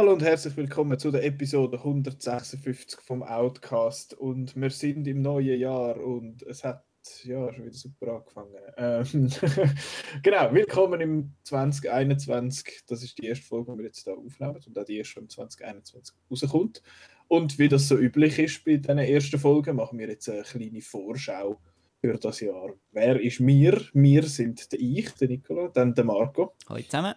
[0.00, 4.14] Hallo und herzlich willkommen zu der Episode 156 vom Outcast.
[4.14, 6.89] Und wir sind im neuen Jahr und es hat
[7.24, 8.54] ja schon wieder super angefangen.
[8.76, 9.30] Ähm,
[10.22, 12.82] genau, willkommen im 2021.
[12.86, 15.20] Das ist die erste Folge, die wir jetzt da aufnehmen und auch die erste, die
[15.20, 16.82] im 2021 rauskommt.
[17.28, 20.80] Und wie das so üblich ist bei diesen ersten Folgen, machen wir jetzt eine kleine
[20.80, 21.60] Vorschau
[22.00, 22.74] für das Jahr.
[22.92, 23.80] Wer ist mir?
[23.92, 26.54] Wir sind der ich, der Nicola, dann der Marco.
[26.68, 27.14] Hallo zusammen.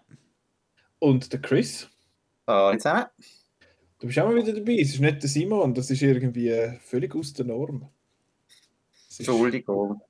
[1.00, 1.89] Und der Chris.
[2.47, 3.05] Hallo zusammen.
[4.00, 4.77] Du bist auch mal wieder dabei.
[4.80, 7.89] Es ist nicht der Simon, das ist irgendwie völlig aus der Norm.
[9.20, 10.02] Entschuldigung.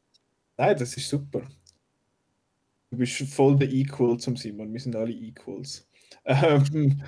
[0.57, 1.41] Nein, das ist super.
[2.91, 4.71] Du bist voll der Equal zum Simon.
[4.71, 5.87] Wir sind alle Equals.
[6.25, 7.01] Ähm,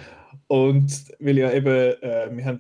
[0.48, 2.60] und weil ja eben, äh, wir haben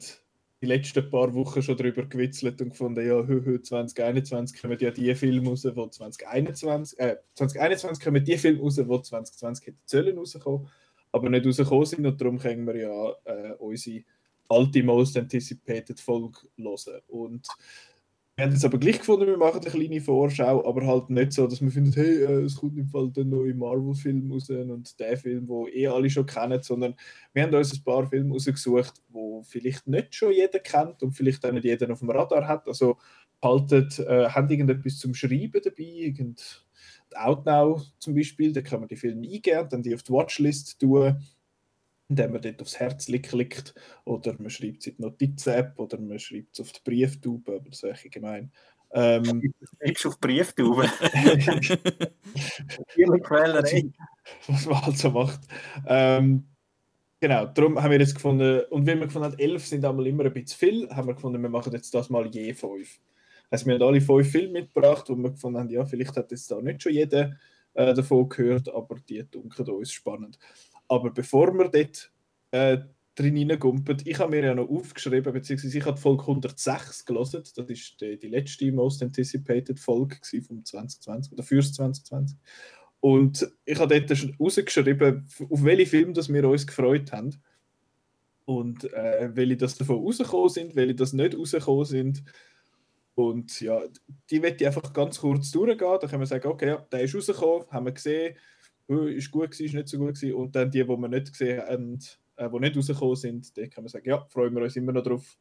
[0.61, 4.91] die letzten paar Wochen schon darüber gewitzelt und gefunden, ja, hö, hö, 2021 kommen ja
[4.91, 10.17] die Filme raus, die 2021, äh, 2021 kommen die Filme raus, die 2020 hätten sollen
[10.17, 10.69] rauskommen
[11.15, 12.05] aber nicht rausgekommen sind.
[12.05, 14.03] Und darum können wir ja äh, unsere
[14.49, 17.01] alte Most Anticipated Folge hören.
[17.07, 17.47] Und
[18.37, 21.47] wir haben es aber gleich gefunden, wir machen eine kleine Vorschau, aber halt nicht so,
[21.47, 25.15] dass man findet, hey, äh, es kommt im Fall der neue Marvel-Film raus und der
[25.17, 26.95] Film, wo eh alle schon kennen, sondern
[27.31, 31.45] wir haben uns ein paar Filme rausgesucht, wo vielleicht nicht schon jeder kennt und vielleicht
[31.45, 32.67] auch nicht jeder auf dem Radar hat.
[32.67, 32.97] Also
[33.41, 36.65] haltet, äh, haben irgendetwas zum Schreiben dabei, irgend
[37.13, 41.17] Outnow zum Beispiel, da kann man die Filme eingeben, dann die auf die Watchlist tun,
[42.07, 43.73] indem man dort aufs Herz klickt
[44.05, 47.69] oder man schreibt es in die Notiz-App oder man schreibt es auf die Brieftube, aber
[47.69, 48.51] das ist eigentlich gemein.
[48.93, 50.83] Ähm, ich auf Brieftube.
[54.47, 55.41] Was man halt so macht.
[55.87, 56.47] Ähm,
[57.19, 60.25] genau, darum haben wir jetzt gefunden, und wenn wir gefunden haben, elf sind einmal immer
[60.25, 62.99] ein bisschen viel, haben wir gefunden, wir machen jetzt das mal je fünf.
[63.49, 66.49] Also wir haben alle fünf Filme mitgebracht, wo wir gefunden haben, ja, vielleicht hat jetzt
[66.51, 67.35] da nicht schon jeder
[67.73, 70.39] äh, davon gehört, aber die dunkeln uns spannend.
[70.87, 72.11] Aber bevor wir dort
[72.51, 72.77] äh,
[73.15, 77.69] drin hineingumpen, ich habe mir ja noch aufgeschrieben, beziehungsweise ich habe Folge 106 gelesen, das
[77.69, 82.37] ist die, die letzte Most Anticipated Folge vom 2020 oder fürs 2020.
[82.99, 87.41] Und ich habe dort rausgeschrieben, auf welche Filme das wir uns gefreut haben.
[88.45, 92.23] Und äh, welche das davon rausgekommen sind, welche das nicht rausgekommen sind.
[93.15, 93.81] Und ja,
[94.29, 95.97] die wird ich einfach ganz kurz durchgehen.
[96.01, 98.35] Da können wir sagen, okay, ja, der ist rausgekommen, haben wir gesehen,
[98.87, 100.33] ist gut gewesen, ist nicht so gut gewesen.
[100.33, 101.99] Und dann die, die wir nicht gesehen haben,
[102.35, 105.03] äh, die nicht rausgekommen sind, die können wir sagen, ja, freuen wir uns immer noch
[105.03, 105.37] darauf,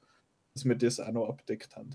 [0.55, 1.91] dass wir das auch noch abdeckt haben.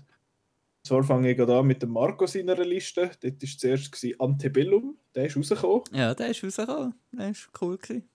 [0.82, 3.10] Zwar fange ich an mit dem Marco seiner Liste.
[3.20, 5.82] Dort war zuerst gewesen Antebellum, der ist rausgekommen.
[5.92, 6.94] Ja, der ist rausgekommen.
[7.12, 8.08] Der ist cool gewesen.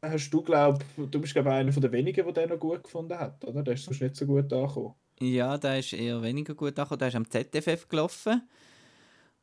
[0.00, 3.42] Hast du, glaube du bist glaube einer der wenigen, der den noch gut gefunden hat,
[3.44, 3.62] oder?
[3.62, 4.94] Der ist sonst nicht so gut angekommen.
[5.18, 6.98] Ja, der ist eher weniger gut angekommen.
[6.98, 8.42] Der ist am ZFF gelaufen.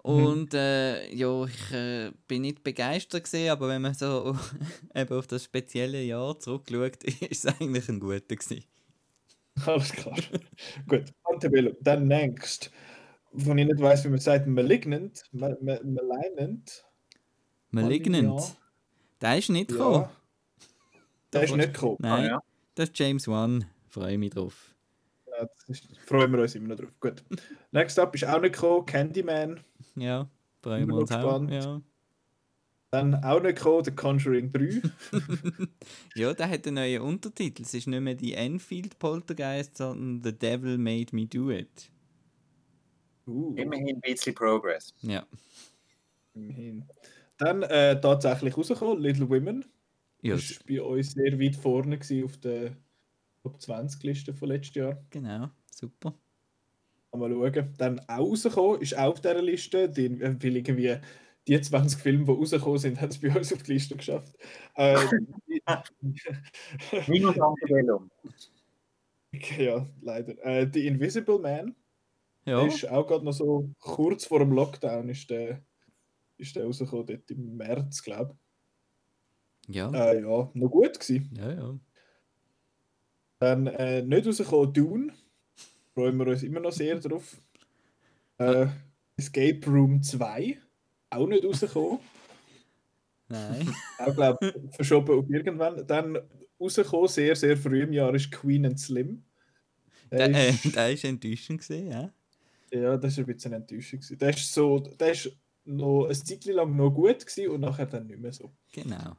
[0.03, 0.25] Mhm.
[0.25, 4.35] Und äh, ja, ich äh, bin nicht begeistert gesehen, aber wenn man so
[4.95, 8.63] eben auf das spezielle Jahr zurückschaut, ist es eigentlich ein guter gewesen.
[9.65, 10.17] Alles klar.
[10.87, 11.75] Gut, Antebellum.
[11.81, 12.71] Dann next.
[13.35, 15.23] Von ich nicht weiß, wie man sagt, Malignant.
[15.31, 16.85] Malignant.
[17.69, 18.57] Malignant.
[19.21, 20.03] Der ist nicht gekommen.
[20.03, 20.11] Ja.
[21.31, 21.97] Der ist nicht gekommen.
[21.99, 22.43] Nein, ah, ja.
[22.75, 23.65] das ist James Wan.
[23.87, 24.71] Freue mich drauf
[25.67, 26.93] ist, freuen wir uns immer noch drauf.
[26.99, 27.23] Gut.
[27.71, 29.59] Next up ist auch nicht gekommen, Candyman.
[29.95, 30.29] Ja,
[30.63, 31.49] uns auch.
[31.49, 31.81] Ja.
[32.91, 34.81] Dann auch nicht gekommen, The Conjuring 3.
[36.15, 37.61] ja, der hat einen neuen Untertitel.
[37.61, 41.89] Es ist nicht mehr die Enfield Poltergeist, sondern The Devil Made Me Do It.
[43.25, 43.55] Uh.
[43.55, 44.93] Immerhin ein bisschen Progress.
[45.01, 45.25] Ja.
[46.33, 46.85] Immerhin.
[47.37, 49.63] Dann äh, tatsächlich rausgekommen, Little Women.
[50.21, 50.35] Ja.
[50.35, 52.75] Das war bei uns sehr weit vorne auf der
[53.41, 55.03] Top 20 Liste von letztes Jahr.
[55.09, 56.13] Genau, super.
[57.13, 57.73] Mal schauen.
[57.77, 60.97] Dann auch rausgekommen, ist auch auf dieser Liste, die, äh, weil irgendwie
[61.47, 64.37] die 20 Filme, die rausgekommen sind, haben es bei uns auf die Liste geschafft.
[64.75, 64.97] Äh,
[67.07, 68.09] Minus Antebellum.
[69.57, 70.43] ja, leider.
[70.45, 71.75] Äh, The Invisible Man.
[72.45, 72.65] Ja.
[72.65, 75.61] Ist auch gerade noch so kurz vor dem Lockdown ist der,
[76.37, 78.35] ist der rausgekommen, dort im März, glaube
[79.67, 79.75] ich.
[79.75, 79.91] Ja.
[79.91, 81.29] Äh, ja, noch gut gewesen.
[81.37, 81.79] Ja, ja.
[83.39, 85.13] Dann äh, nicht rausgekommen Dune.
[85.93, 87.37] Freuen wir uns immer noch sehr drauf.
[88.37, 88.67] Äh,
[89.17, 90.57] Escape Room 2.
[91.09, 91.99] Auch nicht rausgekommen.
[93.27, 93.73] Nein.
[93.99, 95.85] auch, glaube verschoben auf irgendwann.
[95.85, 96.17] Dann
[96.59, 99.23] rausgekommen, sehr, sehr früh im Jahr, ist Queen and Slim.
[100.11, 102.13] Der, der ist, äh, der ist enttäuschend gesehen, ja?
[102.73, 104.01] Ja, das war ein bisschen enttäuschend.
[104.01, 104.17] Gewesen.
[104.17, 105.31] Der ist so, der ist
[105.65, 108.51] noch ein Zeit lang noch gut gewesen und nachher dann nicht mehr so.
[108.71, 109.17] Genau.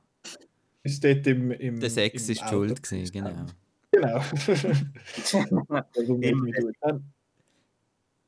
[0.83, 3.47] Ist dort im, im Der Sex im ist Auto schuld gewesen, genau.
[3.93, 4.21] Genau.
[5.25, 6.19] Also,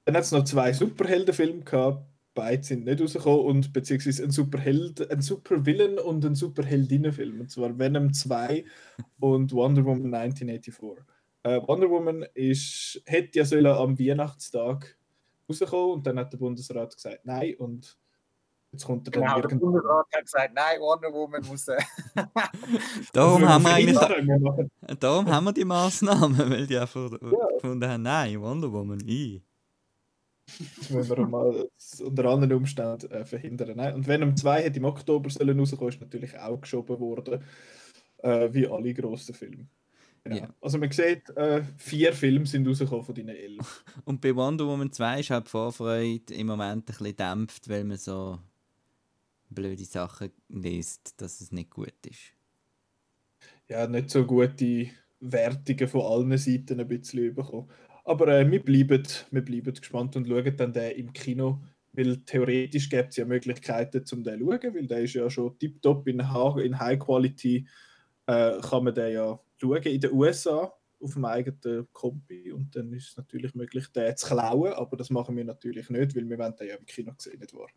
[0.04, 2.06] dann hat es noch zwei Superheldenfilme gehabt.
[2.34, 7.40] Beide sind nicht rausgekommen und beziehungsweise ein Superheld, ein Supervillain und ein Superheldinnenfilm.
[7.40, 8.64] Und zwar Venom 2
[9.20, 11.04] und Wonder Woman 1984.
[11.44, 14.98] Äh, Wonder Woman ist, hätte ja sollen am Weihnachtstag
[15.48, 17.96] rauskommen und dann hat der Bundesrat gesagt nein und
[18.74, 19.72] jetzt kommt er dann Genau, der irgendwann.
[19.72, 21.68] Bundesrat hat gesagt, nein, Wonder Woman muss.
[21.68, 21.78] Äh,
[23.12, 24.68] Darum haben wir eigentlich.
[25.00, 29.42] Darum haben wir die Massnahmen, weil die einfach gefunden haben, nein, Wonder Woman, ich.
[30.78, 31.68] Das müssen wir mal
[32.04, 33.76] unter anderen Umständen äh, verhindern.
[33.76, 33.94] Nein.
[33.94, 37.42] Und Venom 2 hätte im Oktober sollen rauskommen, ist natürlich auch geschoben worden,
[38.18, 39.68] äh, wie alle grossen Filme.
[40.24, 40.36] Genau.
[40.36, 40.48] Ja.
[40.60, 43.84] Also man sieht, äh, vier Filme sind rausgekommen von diesen elf.
[44.04, 47.84] Und bei Wonder Woman 2 ist halt die Vorfreude im Moment ein bisschen dämpft, weil
[47.84, 48.38] man so
[49.54, 52.32] blöde Sachen liest, dass es nicht gut ist.
[53.68, 54.88] Ja, nicht so gute
[55.20, 57.70] Wertungen von allen Seiten ein bisschen bekommen.
[58.04, 61.62] Aber äh, wir, bleiben, wir bleiben gespannt und schauen dann den im Kino,
[61.92, 65.58] weil theoretisch gibt es ja Möglichkeiten, um den zu schauen, weil der ist ja schon
[65.58, 67.66] tiptop in, in High Quality,
[68.26, 72.92] äh, kann man den ja schauen in den USA auf dem eigenen Kompi und dann
[72.92, 76.38] ist es natürlich möglich, den zu klauen, aber das machen wir natürlich nicht, weil wir
[76.38, 77.68] wollen den ja im Kino sehen, nicht wahr?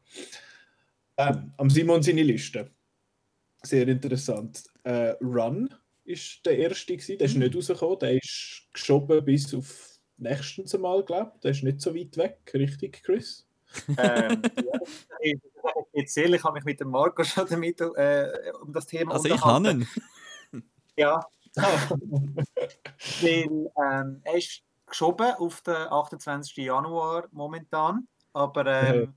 [1.18, 2.72] Ähm, am Simon seine Liste.
[3.64, 4.64] Sehr interessant.
[4.84, 5.74] Äh, Run
[6.04, 7.18] ist der erste gewesen.
[7.18, 8.00] Der ist nicht rausgekommen.
[8.00, 11.42] Der ist geschoben bis auf nächstens einmal, glaube ich.
[11.42, 13.48] Der ist nicht so weit weg, richtig, Chris?
[13.98, 14.80] ähm, ja,
[15.22, 15.40] ich
[15.92, 19.42] erzähle, ich habe mich mit dem Marco schon damit äh, um das Thema Also ich
[19.42, 19.88] habe ihn.
[20.96, 21.20] Ja,
[21.56, 22.42] weil
[23.22, 26.56] ähm, er ist geschoben auf den 28.
[26.58, 29.14] Januar momentan, aber ähm,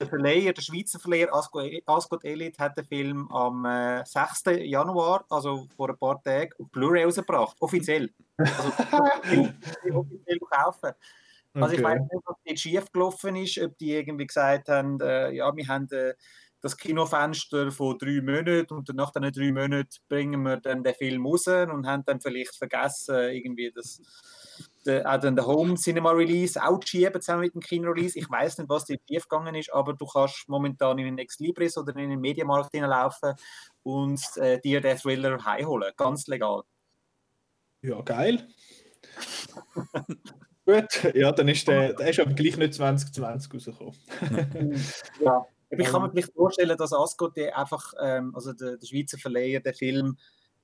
[0.00, 4.42] der Verleiher, der Schweizer Verleiher Ascot, Ascot Elite hat den Film am äh, 6.
[4.64, 8.10] Januar, also vor ein paar Tagen, auf Blu-ray rausgebracht, offiziell.
[8.36, 8.68] Also
[9.94, 10.92] offiziell kaufen.
[11.54, 15.32] Also ich weiß nicht, was jetzt schief gelaufen ist, ob die irgendwie gesagt haben, äh,
[15.32, 16.14] ja, wir haben äh,
[16.60, 21.26] das Kinofenster von drei Monaten und nach diesen drei Monaten bringen wir dann den Film
[21.26, 24.02] raus und haben dann vielleicht vergessen, irgendwie das,
[24.86, 28.18] de, auch dann den Home Cinema Release auch schieben zusammen mit dem Kino Release.
[28.18, 31.38] Ich weiß nicht, was da schief gegangen ist, aber du kannst momentan in den Ex
[31.38, 33.34] Libris oder in den Mediamarkt hineinlaufen
[33.82, 35.92] und äh, dir den Thriller heimholen.
[35.96, 36.62] Ganz legal.
[37.82, 38.46] Ja, geil.
[40.66, 43.94] Gut, ja, dann ist der, der ist aber gleich nicht 2020 rausgekommen.
[45.20, 45.46] Ja.
[45.68, 49.58] Ich kann mir vielleicht vorstellen, dass Ascot der einfach, ähm, also der, der Schweizer Verleiher,
[49.58, 50.16] der Film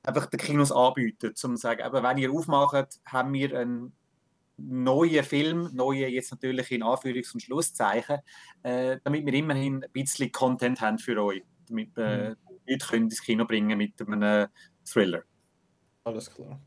[0.02, 3.92] einfach den Kinos anbietet, um zu sagen, aber wenn ihr aufmacht, haben wir einen
[4.68, 8.18] neuen Film, neue jetzt natürlich in Anführungs- und Schlusszeichen,
[8.62, 12.34] äh, damit wir immerhin ein bisschen Content haben für euch, damit äh,
[12.66, 14.48] Leute können ins Kino bringen mit einem
[14.84, 15.22] Thriller.
[16.04, 16.60] Alles klar.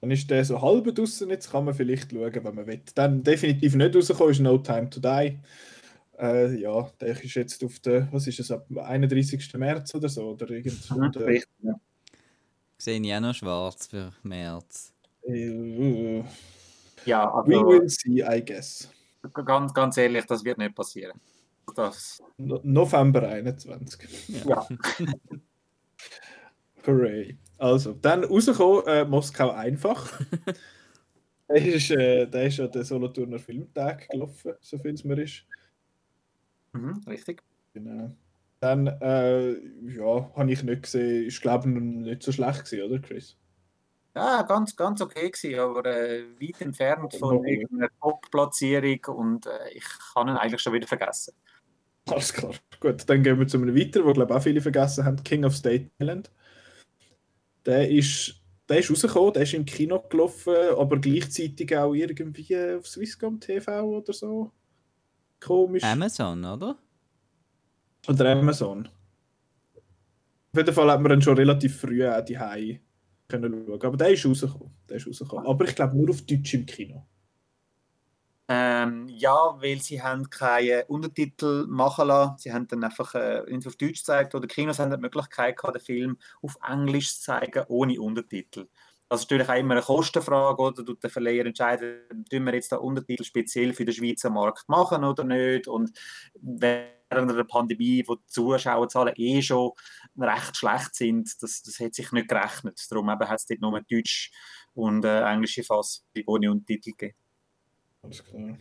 [0.00, 2.82] Dann ist der so halb draußen, jetzt kann man vielleicht schauen, wenn man will.
[2.94, 5.38] Dann definitiv nicht rausgekommen ist No Time to Die.
[6.18, 9.54] Äh, ja, der ist jetzt auf der, was ist es, ab 31.
[9.54, 10.90] März oder so, oder irgend.
[10.90, 11.74] oder, Richtig, ja.
[12.76, 14.94] Sehe ich auch noch schwarz für März.
[15.24, 16.22] äh,
[17.08, 18.92] Ja, we also will see, I guess.
[19.32, 21.18] ganz, ganz ehrlich, das wird nicht passieren.
[21.74, 24.44] Das, No November 21.
[24.44, 24.68] ja.
[26.86, 27.38] Hooray.
[27.56, 30.20] Also, dann rausgekommen, äh, Moskau einfach.
[31.48, 35.46] der, ist, äh, der ist an den Solothurner Filmtag gelaufen, so viel es mir ist.
[36.72, 37.42] Mhm, richtig.
[37.72, 38.14] Genau.
[38.60, 39.52] Dann, äh,
[39.96, 43.38] ja, habe ich nicht gesehen, ist glaube ich nicht so schlecht gewesen, oder Chris?
[44.18, 47.54] Ja, ganz, ganz okay gewesen, aber äh, weit entfernt von Okay.
[47.54, 51.34] irgendeiner Top-Platzierung und äh, ich kann ihn eigentlich schon wieder vergessen.
[52.10, 52.52] Alles klar.
[52.80, 55.44] Gut, dann gehen wir zu einem weiteren, wo glaube ich auch viele vergessen haben, King
[55.44, 56.32] of State Island.
[57.64, 58.34] Der ist,
[58.68, 63.82] der ist rausgekommen, der ist im Kino gelaufen, aber gleichzeitig auch irgendwie auf Swisscom TV
[63.84, 64.50] oder so.
[65.38, 65.84] Komisch.
[65.84, 66.76] Amazon, oder?
[68.08, 68.88] Oder Amazon.
[70.52, 72.38] Auf jeden Fall hat man ihn schon relativ früh auch die
[73.28, 73.82] können schauen.
[73.82, 74.74] Aber der ist rausgekommen.
[74.88, 75.46] Der ist rausgekommen.
[75.46, 77.06] Aber ich glaube nur auf Deutsch im Kino.
[78.50, 82.38] Ähm, ja, weil sie haben keine Untertitel machen lassen.
[82.38, 85.82] Sie haben dann einfach äh, auf Deutsch gezeigt oder Kinos haben die Möglichkeit gehabt, den
[85.82, 88.66] Film auf Englisch zu zeigen, ohne Untertitel.
[89.08, 90.84] Das ist natürlich auch immer eine Kostenfrage, oder?
[90.84, 95.04] Tut der Verleiher entscheiden, tun wir jetzt da Untertitel speziell für den Schweizer Markt machen
[95.04, 95.66] oder nicht?
[95.66, 95.92] Und
[96.34, 99.72] während der Pandemie, wo die Zuschauerzahlen eh schon
[100.22, 102.80] recht schlecht sind, das, das hat sich nicht gerechnet.
[102.90, 104.30] Darum eben hat es dort nur Deutsch
[104.74, 107.16] und äh, englische Fassung ohne Untertitel gegeben.
[108.02, 108.58] Alles klar.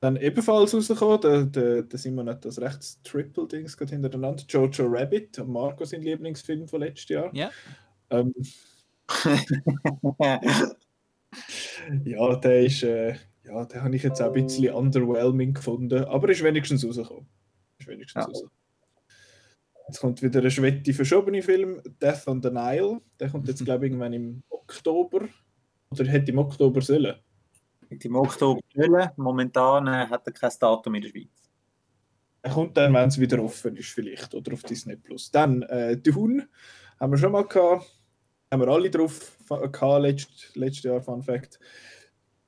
[0.00, 4.42] Dann ebenfalls rausgekommen, der, der, der Simon hat das rechts Triple-Dings gerade hintereinander.
[4.48, 7.30] Jojo Rabbit, Marco sein Lieblingsfilm von letztes Jahr.
[7.32, 7.52] Ja.
[8.10, 8.34] Ähm,
[12.04, 16.28] ja, der ist, äh, ja, den habe ich jetzt auch ein bisschen underwhelming gefunden, aber
[16.30, 17.28] ist wenigstens rausgekommen.
[17.78, 18.26] Ist wenigstens Ja.
[18.26, 18.44] raus.
[19.92, 23.02] Jetzt kommt wieder ein schwette verschobene Film, Death on the Nile.
[23.20, 25.28] Der kommt jetzt, glaube ich, irgendwann im Oktober.
[25.90, 27.16] Oder hätte im Oktober sollen.
[27.90, 29.10] Mit dem Oktober wollen.
[29.16, 31.50] Momentan äh, hat er kein Datum in der Schweiz.
[32.40, 34.34] Er kommt dann, wenn es wieder offen ist, vielleicht.
[34.34, 35.30] Oder auf Disney Plus.
[35.30, 36.48] Dann äh, Dune
[36.98, 37.84] haben wir schon mal gehabt.
[38.50, 41.60] Haben wir alle drauf gehabt, letzt, letztes Jahr, Fun Fact.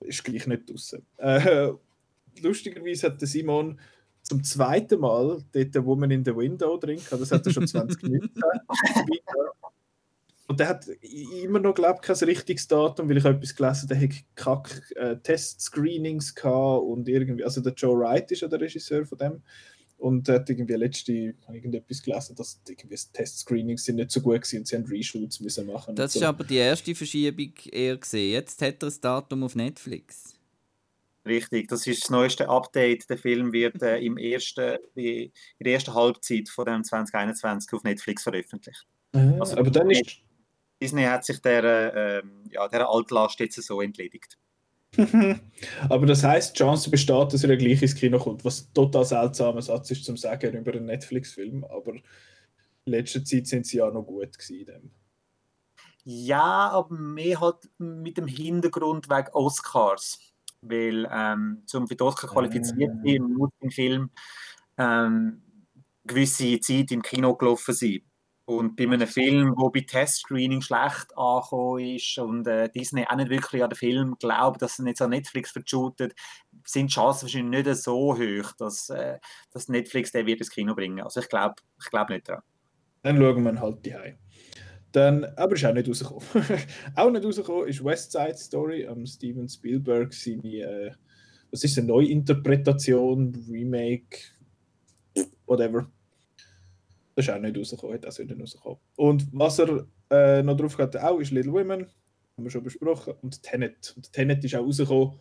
[0.01, 1.07] Ist gleich nicht draußen.
[1.19, 1.73] Äh,
[2.41, 3.79] lustigerweise hat der Simon
[4.25, 7.21] zum zweiten Mal dort Woman in the Window drin gehabt.
[7.21, 8.31] Das hat er schon 2019.
[10.47, 10.87] Und der hat
[11.43, 14.93] immer noch, glaube ich, kein richtiges Datum, weil ich habe etwas gelesen der hat kack
[14.95, 19.43] äh, Test-Screenings gehabt und irgendwie, also der Joe Wright ist ja der Regisseur von dem.
[19.97, 24.43] Und hat irgendwie letzte, habe irgendetwas gelesen, dass irgendwie die Test-Screenings sind nicht so gut
[24.43, 25.95] waren und sie haben Reshoots müssen machen.
[25.95, 26.27] Das ist so.
[26.27, 28.33] aber die erste Verschiebung eher gesehen.
[28.33, 30.34] Jetzt hat er das Datum auf Netflix.
[31.27, 33.09] Richtig, das ist das neueste Update.
[33.09, 38.23] Der Film wird äh, im ersten, in der ersten Halbzeit von dem 2021 auf Netflix
[38.23, 38.87] veröffentlicht.
[39.13, 40.19] Ah, also- aber dann ist
[40.81, 44.37] Disney hat sich der, äh, ja, der Altlast jetzt so entledigt.
[45.89, 49.05] Aber das heißt, die Chance besteht, dass er gleich ins Kino kommt, was ein total
[49.05, 52.03] seltsamer Satz ist zum Sagen über einen Netflix-Film, aber in
[52.85, 54.93] letzter Zeit sind sie ja noch gut gewesen.
[56.05, 60.19] Ja, aber mehr halt mit dem Hintergrund wegen Oscars.
[60.67, 63.03] Weil ähm, zum für die Oscar qualifiziert Ah.
[63.05, 64.11] sein, muss im Film
[64.79, 65.43] ähm,
[66.05, 68.01] gewisse Zeit im Kino gelaufen sein.
[68.47, 73.31] Und bei einem Film, wo bei Testscreening schlecht angekommen ist und äh, Disney auch nicht
[73.31, 76.13] wirklich an den Film glaubt, dass er jetzt an Netflix verschootet,
[76.67, 79.19] sind die Chancen wahrscheinlich nicht so hoch, dass, äh,
[79.51, 81.01] dass Netflix den wird ins Kino bringen.
[81.03, 82.43] Also ich glaube ich glaub nicht dran.
[83.03, 83.95] Dann schauen wir halt die
[84.95, 86.23] Dann, aber ist auch nicht rausgekommen.
[86.95, 90.91] auch nicht rausgekommen ist West Side Story am Steven Spielberg seine, äh,
[91.51, 94.19] was ist eine Neuinterpretation, Remake,
[95.47, 95.91] whatever.
[97.17, 98.79] Das ist auch nicht rausgekommen, hat auch nicht rausgekommen.
[98.95, 101.87] Und was er äh, noch drauf hat, auch ist Little Women,
[102.37, 103.95] haben wir schon besprochen, und Tenet.
[103.97, 105.19] Und Tenet ist auch rausgekommen.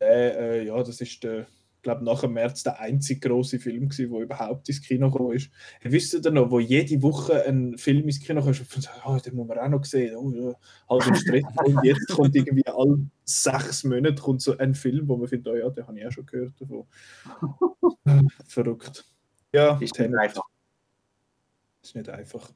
[0.00, 1.48] Äh, äh, ja, das ist der,
[1.82, 5.50] glaube nach dem März der einzige große Film gewesen, der überhaupt ins Kino gekommen ist.
[5.82, 9.48] Wisst ihr noch, wo jede Woche ein Film ins Kino kommt und oh, den muss
[9.48, 10.54] man auch noch sehen, oh, ja,
[10.88, 11.44] halt im Stress.
[11.64, 15.56] und jetzt kommt irgendwie alle sechs Monate kommt so ein Film, wo man findet, oh
[15.56, 16.86] ja, den habe ich auch schon gehört davon.
[18.46, 19.04] Verrückt.
[19.52, 20.42] Ja, Ist nicht einfach.
[21.82, 22.50] ist nicht einfach.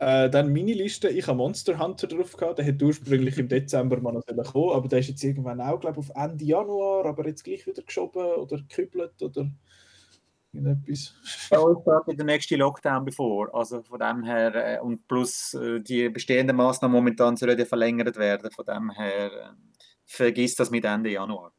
[0.00, 4.00] Äh, dann meine Liste, ich habe Monster Hunter drauf gehabt, der hätte ursprünglich im Dezember
[4.00, 7.26] mal noch kommen, aber der ist jetzt irgendwann auch, glaube ich, auf Ende Januar, aber
[7.26, 9.50] jetzt gleich wieder geschoben oder gekübelt oder
[10.54, 11.14] irgendetwas.
[11.50, 13.54] Bei uns steht der nächste Lockdown bevor.
[13.54, 18.16] Also von dem her, äh, und plus äh, die bestehenden Maßnahmen momentan sollen ja verlängert
[18.16, 18.50] werden.
[18.52, 19.48] Von dem her, äh,
[20.06, 21.52] vergiss das mit Ende Januar.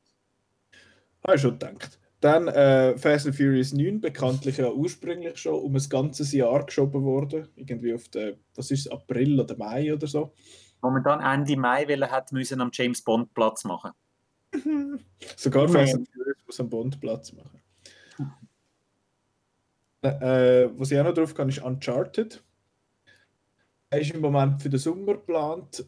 [1.23, 2.00] Habe ich schon gedacht.
[2.21, 7.03] Dann äh, Fast and Furious 9, bekanntlich ja ursprünglich schon um ein ganzes Jahr geschoben
[7.03, 7.49] worden.
[7.55, 10.31] Irgendwie auf den, was ist es, April oder Mai oder so.
[10.81, 13.91] Momentan Ende Mai, weil er hat müssen am James Bond Platz machen.
[15.35, 15.73] Sogar Nee.
[15.73, 17.59] Fast and Furious muss am Bond Platz machen.
[20.03, 22.43] Äh, was ich auch noch drauf kann, ist Uncharted.
[23.89, 25.85] Er ist im Moment für den Sommer geplant.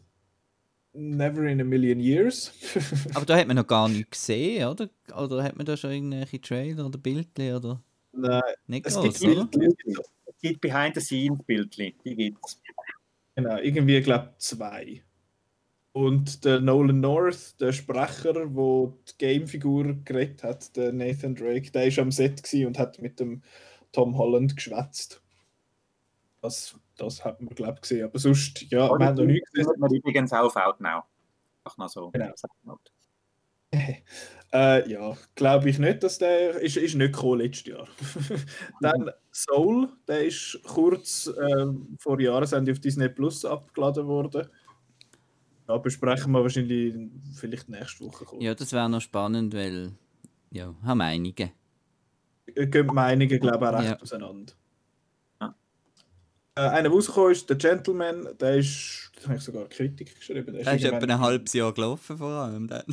[0.94, 2.52] Never in a Million Years.
[3.14, 4.88] Aber da hat man noch gar nichts gesehen, oder?
[5.16, 7.82] Oder hat man da schon irgendwelche Trailer oder Bildchen oder
[8.12, 9.46] Nein, nicht es groß, gibt oder?
[9.46, 9.96] Bildchen.
[10.26, 12.60] Es gibt Behind-the-Scenes-Bildchen, die gibt es.
[13.34, 15.02] Genau, irgendwie, glaube ich, zwei.
[15.92, 21.86] Und der Nolan North, der Sprecher, wo die Gamefigur geredet hat, der Nathan Drake, der
[21.86, 23.42] ist am Set gewesen und hat mit dem
[23.92, 25.22] Tom Holland geschwätzt.
[26.40, 28.04] Das, das hat man, glaube ich, gesehen.
[28.04, 29.72] Aber sonst, ja, wir haben noch nichts gesehen.
[29.78, 31.02] man übrigens auch auf Outnow.
[31.64, 32.10] Ach, noch so.
[32.10, 32.32] Genau.
[34.52, 37.88] Äh, ja, glaube ich nicht, dass der ist, ist nicht gekommen letztes Jahr.
[38.80, 44.46] Dann Soul, der ist kurz ähm, vor Jahresende auf Disney Plus abgeladen worden.
[45.66, 46.94] Ja, besprechen wir wahrscheinlich
[47.34, 48.24] vielleicht nächste Woche.
[48.26, 48.44] Kurz.
[48.44, 49.90] Ja, das wäre noch spannend, weil
[50.52, 51.50] ja, haben einige.
[52.46, 54.00] Äh, Gehen Meinungen, glaube ich, auch recht Ja.
[54.00, 54.52] auseinander.
[56.56, 60.52] Äh, einer, der rausgekommen ist, der Gentleman, der ist, das habe ich sogar Kritik geschrieben.
[60.54, 62.68] Der Der ist etwa irgendwann- ein halbes Jahr gelaufen vor allem.
[62.68, 62.84] Der,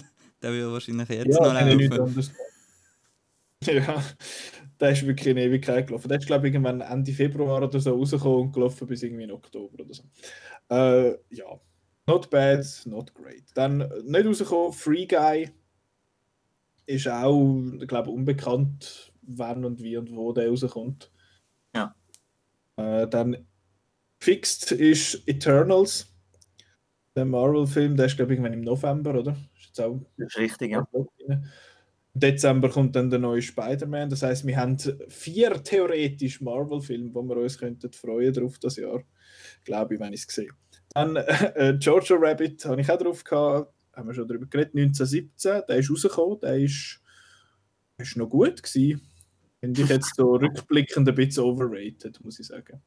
[0.42, 2.30] der will wahrscheinlich jetzt Ja, noch ich laufen.
[3.64, 4.04] Ja,
[4.80, 6.10] der ist wirklich in Ewigkeit gelaufen.
[6.10, 9.32] Der ist, glaube ich, irgendwann Ende Februar oder so rausgekommen und gelaufen bis irgendwie in
[9.32, 10.04] Oktober oder so.
[10.70, 11.46] Äh, ja,
[12.08, 13.44] not bad, not great.
[13.54, 15.52] Dann nicht rausgekommen, Free Guy.
[16.88, 21.12] ist auch, ich glaube, unbekannt, wann und wie und wo der rauskommt.
[21.76, 21.94] Ja.
[22.78, 23.46] Äh, dann
[24.22, 26.08] Fixed ist Eternals.
[27.16, 29.32] Der Marvel-Film, der ist, glaube ich, irgendwann im November, oder?
[29.56, 30.88] Ist jetzt auch Das ist richtig, ja.
[31.28, 31.44] Im
[32.14, 34.12] Dezember kommt dann der neue Spider-Man.
[34.12, 34.78] Das heißt, wir haben
[35.10, 39.02] vier theoretisch Marvel-Filme, wo wir uns könnten freuen drauf das Jahr.
[39.66, 40.50] Glaube ich, wenn ich es sehe.
[40.94, 43.74] Dann äh, Jojo Rabbit habe ich auch drauf gehabt.
[43.94, 44.76] Haben wir schon darüber geredet.
[44.76, 46.40] 1917, der ist rausgekommen.
[46.42, 47.02] Der ist,
[47.98, 49.02] ist noch gut gewesen.
[49.60, 52.82] Finde ich jetzt so rückblickend ein bisschen overrated, muss ich sagen.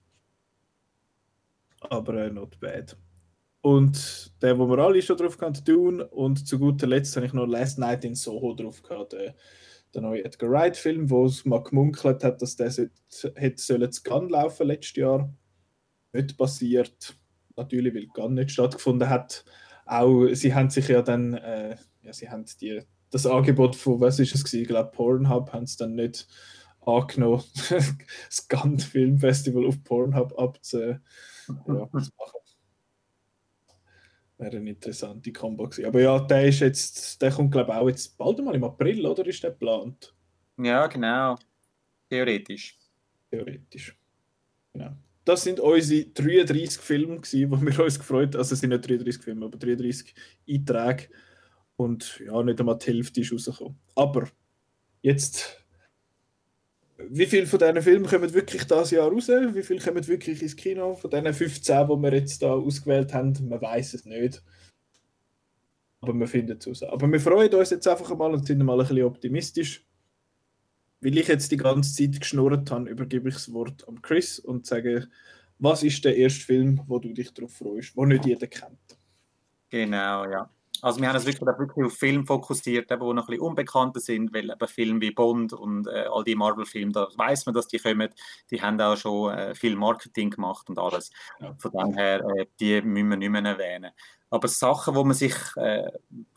[1.91, 2.97] Aber äh, not bad.
[3.65, 6.07] Und der, wo wir alle schon drauf hatten, Dune.
[6.09, 9.35] Und zu guter Letzt habe ich noch Last Night in Soho drauf gehabt, der,
[9.95, 14.31] der neue Edgar Wright-Film, wo es mal gemunkelt hat, dass der hätte sollen zu Cannes
[14.31, 15.33] laufen letztes Jahr.
[16.13, 17.17] Nicht passiert.
[17.57, 19.47] Natürlich, weil Cannes nicht stattgefunden hat.
[19.87, 24.19] Auch, sie haben sich ja dann, äh, ja, sie haben die, das Angebot von, was
[24.19, 26.27] ist es gewesen, ich glaube Pornhub, haben es dann nicht
[26.85, 30.97] angenommen, das Cannes Film Festival auf Pornhub abzu,
[31.49, 31.55] ja,
[32.01, 32.41] zu machen.
[34.37, 35.87] Wäre eine interessante Kombo gewesen.
[35.87, 39.07] Aber ja, der ist jetzt, der kommt glaube ich auch jetzt bald mal im April,
[39.07, 40.15] oder ist der geplant?
[40.59, 41.37] Ja, genau.
[42.09, 42.79] Theoretisch.
[43.31, 43.97] Theoretisch.
[44.73, 44.93] Genau.
[45.25, 48.39] Das sind unsere 33 Filme, gewesen, wo wir uns gefreut haben.
[48.39, 50.15] Also es sind nicht 33 Filme, aber 33
[50.49, 51.09] Einträge.
[51.77, 53.79] Und ja, nicht einmal die Hälfte ist rausgekommen.
[53.95, 54.29] Aber
[55.01, 55.64] jetzt,
[56.97, 59.29] wie viele von diesen Filmen kommen wirklich dieses Jahr raus?
[59.29, 60.95] Wie viele kommen wirklich ins Kino?
[60.95, 64.43] Von diesen 15, die wir jetzt da ausgewählt haben, man weiß es nicht.
[66.01, 66.83] Aber wir finden es raus.
[66.83, 69.85] Aber wir freuen uns jetzt einfach mal und sind mal ein bisschen optimistisch.
[71.01, 74.67] Weil ich jetzt die ganze Zeit geschnurrt habe, übergebe ich das Wort an Chris und
[74.67, 75.09] sage,
[75.59, 78.99] was ist der erste Film, wo du dich darauf freust, wo nicht jeder kennt?
[79.71, 80.51] Genau, ja.
[80.85, 84.35] Also wir haben uns wirklich, wirklich auf Filme fokussiert, die noch ein bisschen unbekannter sind,
[84.35, 87.79] weil eben Filme wie Bond und äh, all die Marvel-Filme, da weiß man, dass die
[87.79, 88.11] kommen,
[88.51, 91.11] die haben auch schon äh, viel Marketing gemacht und alles.
[91.41, 91.57] Ja.
[91.59, 93.93] Von daher, äh, die müssen wir nicht mehr erwähnen.
[94.35, 95.93] Aber Sachen, wo man sich äh,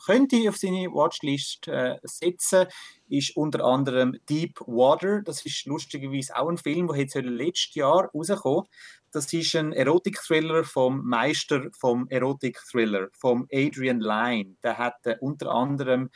[0.06, 2.68] könnte auf seine Watchlist äh, setzen,
[3.10, 5.24] ist unter anderem Deep Water.
[5.24, 8.66] Das ist lustigerweise auch ein Film, der jetzt letztes Jahr rausgekommen
[9.12, 14.58] das ist ein Erotik-Thriller vom Meister vom Erotik-Thriller, vom Adrian Lyne.
[14.62, 16.12] Der hat äh, unter anderem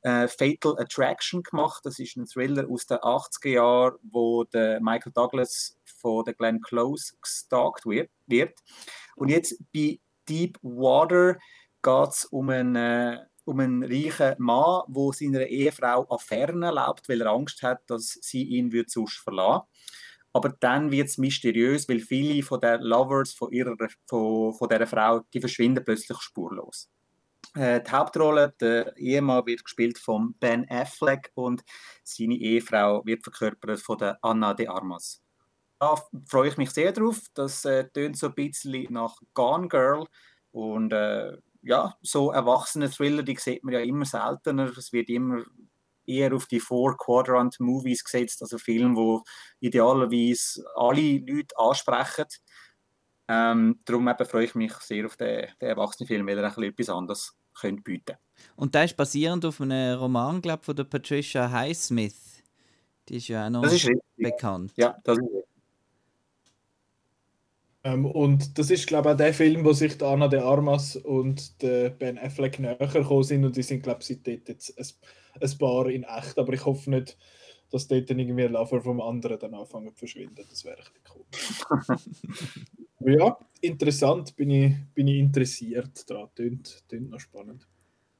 [0.00, 1.84] äh, Fatal Attraction gemacht.
[1.84, 6.62] Das ist ein Thriller aus den 80er Jahren, wo der Michael Douglas von der Glenn
[6.62, 8.54] Close gestalkt wird.
[9.16, 11.38] Und jetzt bei Deep Water
[11.82, 17.20] geht es um einen, äh, um einen reichen Mann, der seiner Ehefrau Affären erlaubt, weil
[17.20, 19.66] er Angst hat, dass sie ihn wird sonst verlassen
[20.36, 23.74] aber dann wird es mysteriös, weil viele von den Lovers von, ihrer,
[24.06, 26.90] von, von dieser Frau, die verschwinden plötzlich spurlos.
[27.54, 31.64] Äh, die Hauptrolle, der Ehemann wird gespielt von Ben Affleck und
[32.04, 35.22] seine Ehefrau wird verkörpert von Anna de Armas.
[35.78, 35.94] Da
[36.26, 37.20] freue ich mich sehr drauf.
[37.34, 40.06] Das äh, tönt so ein bisschen nach Gone Girl
[40.52, 44.76] und äh, ja, so erwachsene Thriller, die sieht man ja immer seltener.
[44.76, 45.44] Es wird immer
[46.06, 49.24] eher auf die Four-Quadrant-Movies gesetzt, also Filme, wo
[49.60, 52.26] idealerweise alle Leute ansprechen.
[53.28, 56.64] Ähm, darum eben freue ich mich sehr auf den, den Erwachsenenfilm, weil er ein bisschen
[56.64, 58.16] etwas anderes könnte bieten
[58.54, 62.42] Und der ist basierend auf einem Roman, glaube von der Patricia Highsmith.
[63.08, 64.02] Die ist ja auch noch Das ist richtig.
[64.16, 64.72] bekannt.
[64.76, 65.45] Ja, das ist richtig.
[67.86, 70.96] Ähm, und das ist, glaube ich, auch der Film, wo sich der Anna de Armas
[70.96, 74.86] und der Ben Affleck näher gekommen sind und die sind, glaube ich, seitdem jetzt ein,
[75.40, 76.36] ein Paar in echt.
[76.36, 77.16] Aber ich hoffe nicht,
[77.70, 80.44] dass dort dann irgendwie ein Lover vom anderen dann anfangen zu verschwinden.
[80.50, 81.96] Das wäre ein bisschen cool.
[83.18, 86.28] Ja, interessant, bin ich, bin ich interessiert daran.
[86.34, 87.68] Tönt, tönt noch spannend.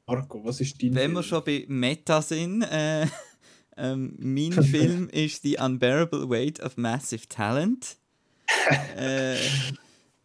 [0.07, 1.24] Marco, was ist dein Wenn wir Film?
[1.24, 3.07] schon bei Meta sind, äh,
[3.76, 7.96] ähm, mein Film ist The Unbearable Weight of Massive Talent.
[8.96, 9.37] Äh,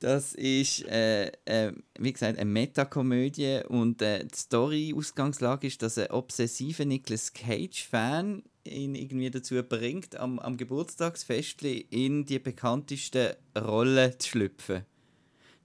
[0.02, 6.10] das ist, äh, äh, wie gesagt, eine Metakomödie und äh, die Story-Ausgangslage ist, dass ein
[6.10, 14.30] obsessiver Nicolas Cage-Fan ihn irgendwie dazu bringt, am, am Geburtstagsfestli in die bekanntesten Rollen zu
[14.30, 14.86] schlüpfen.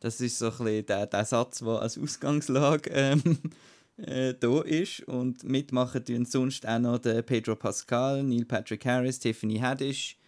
[0.00, 3.38] Das ist so ein bisschen der, der Satz, der als Ausgangslage ähm,
[3.96, 5.00] äh, da ist.
[5.08, 10.18] Und mitmachen tun sonst auch noch Pedro Pascal, Neil Patrick Harris, Tiffany Haddish.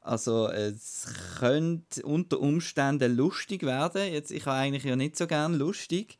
[0.00, 1.06] Also es
[1.38, 4.10] könnte unter Umständen lustig werden.
[4.12, 6.18] Jetzt, ich habe eigentlich ja nicht so gern lustig.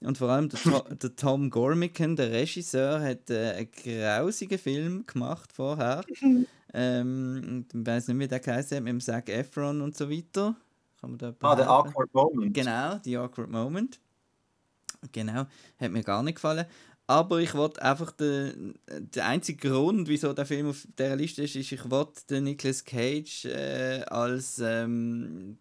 [0.00, 5.06] Und vor allem der, To der Tom Gormican, der Regisseur, hat äh, einen grausigen Film
[5.06, 6.04] gemacht vorher.
[6.74, 10.56] ähm, ich weiß nicht, wie der geheißen hat, mit dem Zac Efron und so weiter.
[11.00, 11.94] Kann man da Ah, der behaupten?
[11.94, 12.54] Awkward Moment.
[12.54, 14.00] Genau, die Awkward Moment.
[15.12, 15.46] Genau,
[15.78, 16.66] hat mir gar nicht gefallen.
[17.10, 21.56] Aber ich wollte einfach den, der einzige Grund, wieso der Film auf dieser Liste ist,
[21.56, 25.58] ist, ich wollte den Nicolas Cage äh, als ähm,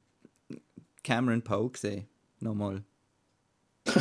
[1.01, 2.05] Cameron Poe sehen.
[2.39, 2.83] Nochmal.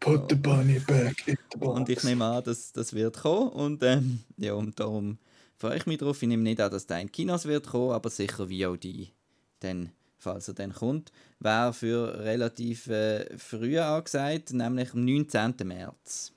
[0.00, 1.78] Put the bunny back in the box.
[1.78, 3.50] Und ich nehme an, dass das wird kommen.
[3.50, 5.18] Und ähm, ja, und darum
[5.58, 6.22] freue ich mich drauf.
[6.22, 9.12] Ich nehme nicht an, dass der in Kinos wird kommen, aber sicher VOD.
[9.58, 15.54] Dann, falls er dann kommt, wäre für relativ äh, früh angesagt, nämlich am 19.
[15.64, 16.32] März.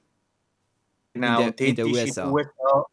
[1.14, 2.24] Genau, In der- in den USA.
[2.24, 2.86] In, den USA,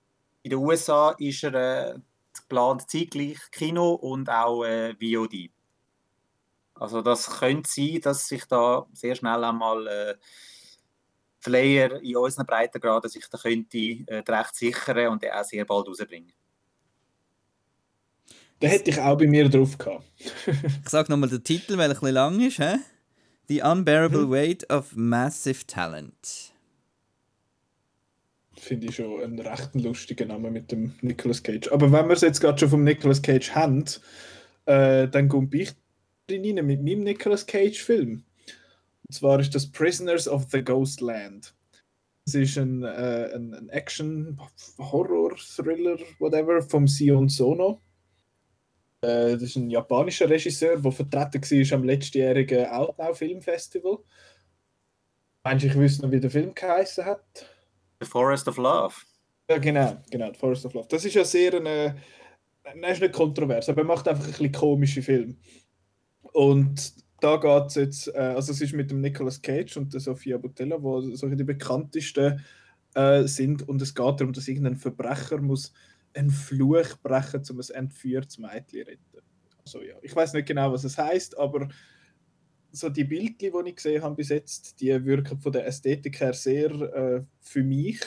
[0.42, 1.98] in den USA ist er äh,
[2.34, 5.50] geplant zeitgleich Kino und auch äh, VOD.
[6.74, 10.14] Also das könnte sein, dass sich da sehr schnell einmal äh,
[11.42, 16.32] Player in unseren Breitengraden sich da könnte äh, recht sichern und auch sehr bald rausbringen.
[18.62, 20.04] Den hätte ich auch bei mir drauf gehabt.
[20.26, 22.58] Ich sage nochmal den Titel, weil er ein bisschen lang ist.
[22.58, 22.76] Hä?
[23.48, 26.52] The Unbearable Weight of Massive Talent.
[28.56, 31.72] Finde ich schon einen recht lustigen Namen mit dem Nicolas Cage.
[31.72, 33.84] Aber wenn wir es jetzt gerade schon vom Nicolas Cage haben,
[34.66, 35.72] äh, dann komme ich
[36.26, 38.22] drin rein mit meinem Nicolas Cage-Film.
[39.08, 41.54] Und zwar ist das Prisoners of the Ghost Land.
[42.26, 44.38] Es ist ein, äh, ein, ein Action,
[44.78, 47.80] Horror, Thriller, whatever, vom Sion Sono.
[49.02, 53.98] Äh, das ist ein japanischer Regisseur, der vertreten war am letztjährigen Outnow Film Festival.
[55.42, 57.46] Meinst du, ich wüsste noch, wie der Film geheißen hat?
[58.00, 58.94] The Forest of Love.
[59.48, 60.88] Ja, genau, genau, The Forest of Love.
[60.90, 61.96] Das ist ja sehr eine,
[62.76, 65.36] nein, ist nicht kontrovers, aber er macht einfach ein bisschen komische Filme.
[66.32, 70.00] Und da geht es jetzt, äh, also es ist mit dem Nicolas Cage und der
[70.00, 72.44] Sofia Boutella, wo so die bekanntesten
[72.94, 75.72] äh, sind und es geht darum, dass irgendein Verbrecher muss
[76.14, 79.26] einen Fluch brechen, um ein entführtes Mädchen zu retten.
[79.64, 81.68] Also ja, ich weiß nicht genau, was es heißt, aber
[82.72, 86.32] so die Bildchen, die ich gesehen habe bis jetzt, die wirken von der Ästhetik her
[86.32, 88.00] sehr äh, für mich.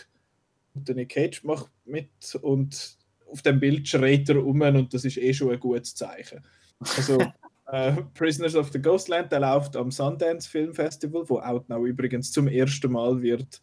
[0.74, 2.10] Und der Nick Cage macht mit
[2.42, 6.46] und auf dem Bild schreit er um und das ist eh schon ein gutes Zeichen.
[6.80, 7.18] Also
[7.68, 12.48] äh, Prisoners of the Ghostland, der läuft am Sundance Film Festival, wo Outnow übrigens zum
[12.48, 13.62] ersten Mal wird,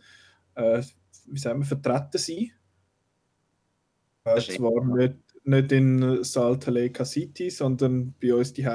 [0.55, 0.83] äh,
[1.27, 2.51] wie sagen wir, vertreten sein.
[4.25, 8.67] Äh, zwar nicht, nicht in Salt Lake City, sondern bei uns die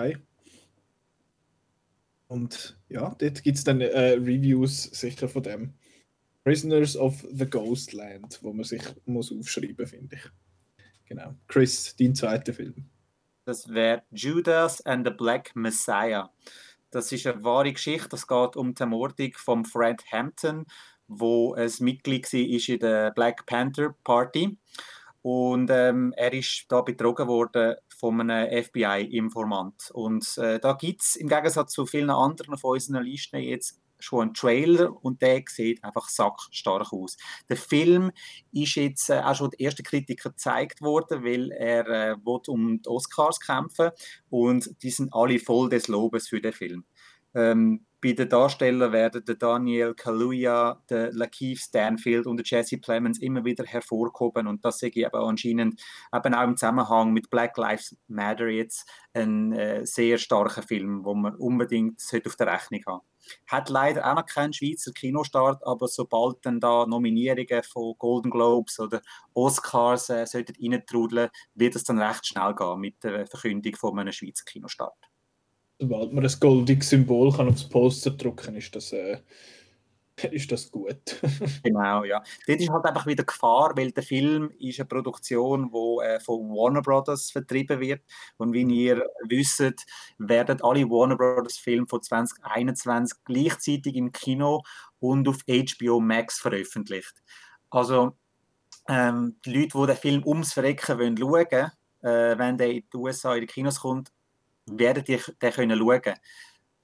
[2.28, 5.74] Und ja, dort gibt es dann äh, Reviews sicher von dem.
[6.44, 10.32] Prisoners of the Ghostland, wo man sich muss aufschreiben, finde ich.
[11.06, 11.34] Genau.
[11.48, 12.86] Chris, dein zweiter Film.
[13.46, 16.32] Das wäre Judas and the Black Messiah.
[16.92, 18.16] Das ist eine wahre Geschichte.
[18.16, 20.66] Es geht um die Ermordung von Fred Hampton,
[21.08, 24.58] wo ein Mitglied war in der Black Panther Party.
[25.28, 29.90] Und ähm, er ist da betrogen worden von einem FBI-Informant.
[29.92, 34.22] Und äh, da gibt es im Gegensatz zu vielen anderen auf unseren Listen jetzt schon
[34.22, 37.18] einen Trailer und der sieht einfach sackstark aus.
[37.50, 38.12] Der Film
[38.52, 42.84] ist jetzt äh, auch schon den ersten Kritikern gezeigt worden, weil er äh, will um
[42.84, 43.90] die Oscars kämpfen
[44.30, 46.86] und die sind alle voll des Lobes für den Film.
[47.36, 53.20] Ähm, bei den Darstellern werden der Daniel Kaluuya, der Lakeith Stanfield und der Jesse Plemons
[53.20, 55.82] immer wieder hervorgehoben und das sehe ich aber anscheinend
[56.14, 61.16] eben auch im Zusammenhang mit Black Lives Matter jetzt ein äh, sehr starker Film, wo
[61.16, 63.08] man unbedingt auf der Rechnung haben.
[63.48, 68.80] Hat leider auch noch keinen Schweizer Kinostart, aber sobald dann da Nominierungen von Golden Globes
[68.80, 69.02] oder
[69.34, 74.14] Oscars äh, sollten reintrudeln, wird es dann recht schnell gehen mit der Verkündung von einem
[74.14, 75.05] Schweizer Kinostart.
[75.80, 79.20] Sobald man ein goldiges Symbol kann aufs Poster drucken ist das, äh,
[80.32, 81.20] ist das gut.
[81.64, 82.24] Genau, ja.
[82.48, 86.50] Dort ist halt einfach wieder Gefahr, weil der Film ist eine Produktion, die äh, von
[86.50, 88.02] Warner Brothers vertrieben wird.
[88.38, 89.86] Und wie ihr wisst,
[90.18, 94.64] werden alle Warner Brothers Filme von 2021 gleichzeitig im Kino
[95.00, 97.22] und auf HBO Max veröffentlicht.
[97.70, 98.16] Also
[98.88, 102.98] ähm, die Leute, die den Film ums Verrecken wollen schauen, äh, wenn der in die
[102.98, 104.12] USA in die Kinos kommt,
[104.66, 106.16] werden die den können schauen.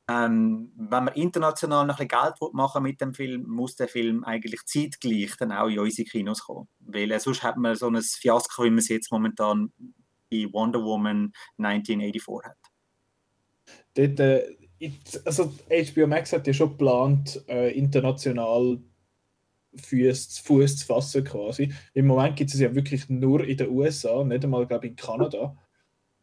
[0.08, 4.24] Ähm, wenn man international noch ein bisschen Geld machen mit dem Film, muss der Film
[4.24, 6.68] eigentlich zeitgleich dann auch in unsere Kinos kommen.
[6.80, 9.72] Weil äh, sonst hat man so ein Fiasko, wie man es jetzt momentan
[10.30, 12.58] bei Wonder Woman 1984 hat.
[13.94, 14.56] Dort, äh,
[15.26, 18.82] also HBO Max hat ja schon geplant, äh, international
[19.76, 21.74] Fuß, Fuß zu fassen quasi.
[21.94, 24.96] Im Moment gibt es ja wirklich nur in den USA, nicht einmal, glaube ich, in
[24.98, 25.56] Kanada.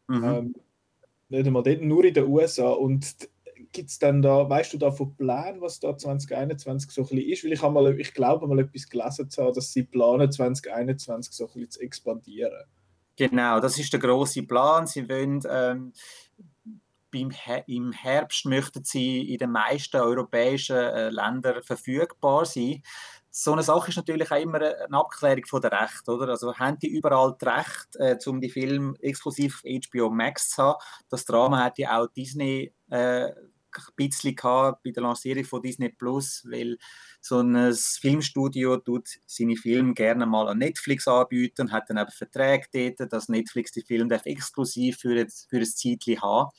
[0.07, 0.23] Mhm.
[0.23, 0.55] Ähm,
[1.29, 2.69] nicht einmal dort, nur in den USA.
[2.69, 3.15] Und
[3.71, 7.29] gibt es dann da, weißt du da von Plänen, was da 2021 so ein bisschen
[7.29, 7.43] ist?
[7.43, 11.45] Weil ich, mal, ich glaube mal etwas gelesen zu haben, dass sie planen, 2021 so
[11.45, 12.63] ein bisschen zu expandieren.
[13.15, 14.87] Genau, das ist der große Plan.
[14.87, 15.93] Sie wollen ähm,
[17.11, 22.81] beim He im Herbst möchten sie in den meisten europäischen äh, Ländern verfügbar sein.
[23.31, 26.29] So eine Sache ist natürlich auch immer eine Abklärung von der Recht, oder?
[26.29, 30.63] Also haben die überall das Recht, äh, um die Film exklusiv auf HBO Max zu
[30.63, 30.79] haben?
[31.09, 33.31] Das Drama hat ja auch Disney äh,
[33.71, 36.77] ein bisschen gehabt bei der Lancierung von Disney Plus, weil
[37.21, 42.11] so ein Filmstudio tut seine Filme gerne mal an Netflix anbieten und hat dann eben
[42.11, 46.49] Verträge dort, dass Netflix die Filme exklusiv für, jetzt, für ein Zeitchen haben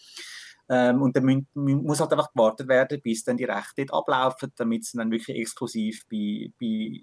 [0.70, 4.98] ähm, und dann muss halt einfach gewartet werden, bis dann die Rechte ablaufen, damit sie
[4.98, 7.00] dann wirklich exklusiv bei, bei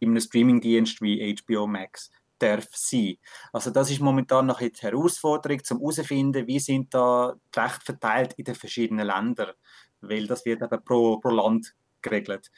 [0.00, 3.16] in einem Streamingdienst wie HBO Max darf sein.
[3.52, 8.34] Also das ist momentan noch die Herausforderung, zum herauszufinden, wie sind da die Rechte verteilt
[8.34, 9.54] in den verschiedenen Ländern,
[10.00, 12.48] weil das wird eben pro, pro Land geregelt.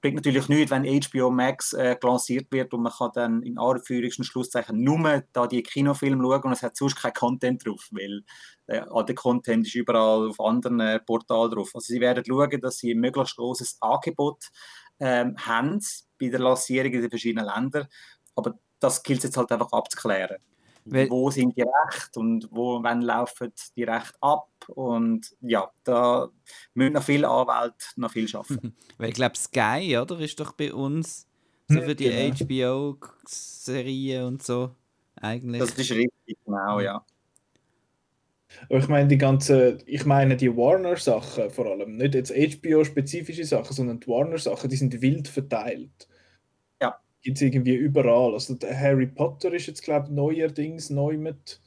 [0.00, 4.18] Bringt natürlich nichts, wenn HBO Max äh, lanciert wird und man kann dann in Anführungs-
[4.18, 8.22] und Schlusszeichen nur da die Kinofilme schauen und es hat sonst kein Content drauf, weil
[8.68, 11.70] äh, all der Content ist überall auf anderen äh, Portalen drauf.
[11.74, 14.44] Also sie werden schauen, dass sie ein möglichst großes Angebot
[15.00, 15.80] ähm, haben
[16.20, 17.88] bei der Lancierung in den verschiedenen Ländern,
[18.36, 20.36] aber das gilt jetzt halt einfach abzuklären.
[20.90, 24.48] Weil, wo sind die Rechte und wo, wann laufen die Rechte ab?
[24.68, 26.28] Und ja, da
[26.74, 28.76] müssen noch viele Anwälte noch viel arbeiten.
[28.98, 31.26] Weil ich glaube, Sky, oder, ist doch bei uns
[31.68, 32.96] so für die genau.
[32.96, 34.70] HBO-Serien und so
[35.16, 35.60] eigentlich.
[35.60, 37.04] Das ist richtig, genau, ja.
[38.70, 43.74] Aber ich meine, die ganze, ich meine die Warner-Sachen vor allem, nicht jetzt HBO-spezifische Sachen,
[43.74, 46.08] sondern die Warner-Sachen, die sind wild verteilt
[47.22, 48.34] gibt es irgendwie überall.
[48.34, 51.60] Also der Harry Potter ist jetzt, glaube ich, neuerdings neu mit.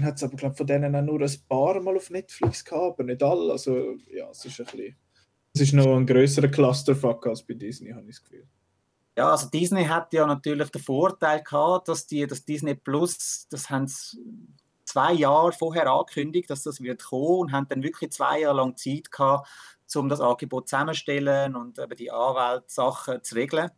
[0.00, 3.04] Hat es aber, glaube von denen auch nur ein paar Mal auf Netflix gehabt, aber
[3.04, 3.52] nicht alle.
[3.52, 4.96] Also ja, es ist ein bisschen.
[5.54, 8.46] Es ist noch ein größerer Clusterfuck als bei Disney, habe ich das Gefühl.
[9.16, 13.68] Ja, also Disney hat ja natürlich den Vorteil gehabt, dass die das Disney Plus, das
[13.68, 14.18] haben sie
[14.86, 18.76] zwei Jahre vorher angekündigt, dass das wird kommen und haben dann wirklich zwei Jahre lang
[18.76, 19.48] Zeit gehabt,
[19.94, 23.70] um das Angebot zusammenzustellen und eben die Anwaltssachen zu regeln.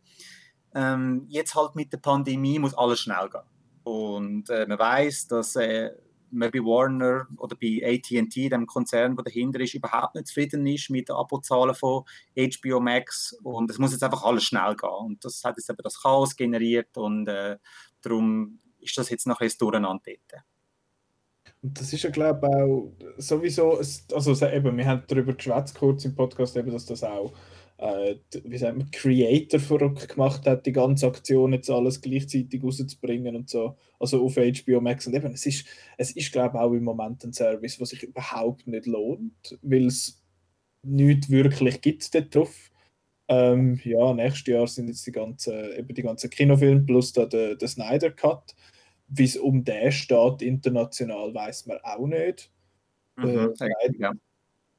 [0.75, 3.41] Ähm, jetzt halt mit der Pandemie muss alles schnell gehen.
[3.83, 5.91] Und äh, man weiß, dass äh,
[6.31, 10.89] man bei Warner oder bei AT&T, dem Konzern, der dahinter ist, überhaupt nicht zufrieden ist
[10.89, 12.03] mit den Abozahlen von
[12.35, 15.81] HBO Max und es muss jetzt einfach alles schnell gehen und das hat jetzt eben
[15.83, 17.57] das Chaos generiert und äh,
[18.01, 20.43] darum ist das jetzt noch ein Durcheinander dort.
[21.61, 26.05] Und das ist ja, glaube ich, auch sowieso, also eben, wir haben darüber geschwätzt kurz
[26.05, 27.33] im Podcast, eben, dass das auch
[27.77, 33.35] äh, wie sagt man, Creator verrückt gemacht hat, die ganze Aktion jetzt alles gleichzeitig rauszubringen
[33.35, 35.07] und so, also auf HBO Max.
[35.07, 38.03] Und eben, es ist, es ist glaube ich, auch im Moment ein Service, was sich
[38.03, 40.21] überhaupt nicht lohnt, weil es
[40.83, 42.71] nichts wirklich gibt dort drauf.
[43.27, 47.55] Ähm, ja, nächstes Jahr sind jetzt die ganzen, eben die ganzen Kinofilme plus da der,
[47.55, 48.55] der Snyder Cut.
[49.07, 52.51] Wie es um den steht international, weiß man auch nicht.
[53.17, 54.13] Mhm, äh, ja.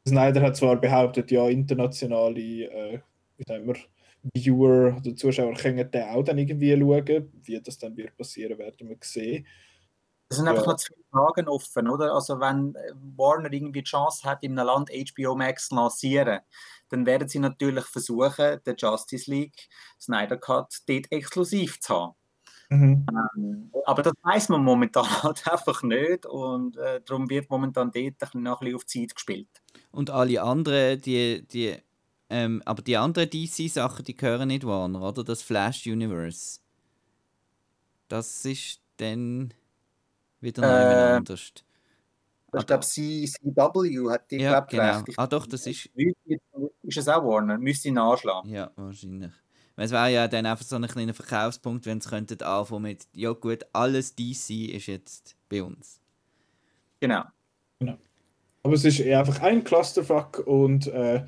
[0.08, 3.00] Snyder hat zwar behauptet, ja, internationale äh,
[3.36, 3.76] wie sagen wir,
[4.34, 7.32] Viewer oder Zuschauer können den auch dann irgendwie schauen.
[7.42, 9.46] Wie das dann wird passieren, werden wir sehen.
[10.28, 10.72] Es sind einfach ja.
[10.72, 12.12] noch zwei Fragen offen, oder?
[12.12, 16.40] Also wenn äh, Warner irgendwie die Chance hat, in einem Land HBO Max zu lancieren,
[16.88, 19.68] dann werden sie natürlich versuchen, den Justice League
[20.00, 22.14] Snyder Cut dort exklusiv zu haben.
[22.70, 23.06] Mhm.
[23.08, 28.34] Ähm, aber das weiß man momentan halt einfach nicht und äh, darum wird momentan dort
[28.34, 29.48] noch ein bisschen auf Zeit gespielt.
[29.96, 31.74] Und alle anderen, die, die,
[32.28, 35.24] ähm, aber die anderen DC-Sachen, die gehören nicht Warner, oder?
[35.24, 36.60] Das Flash Universe.
[38.06, 39.54] Das ist dann
[40.40, 41.50] wieder äh, noch anders.
[42.58, 44.98] Ich glaube, CW hat die ja, genau.
[44.98, 45.18] Recht.
[45.18, 45.88] Ah doch, das ist...
[45.94, 47.56] Ist es auch Warner?
[47.56, 48.50] Müsste ich nachschlagen.
[48.50, 49.32] Ja, wahrscheinlich.
[49.76, 53.32] Es wäre ja dann einfach so ein kleiner Verkaufspunkt, wenn sie könnten anfangen mit, ja
[53.32, 56.02] gut, alles DC ist jetzt bei uns.
[57.00, 57.24] Genau.
[57.78, 57.96] genau.
[58.66, 61.24] Aber es ist einfach ein Clusterfuck und äh,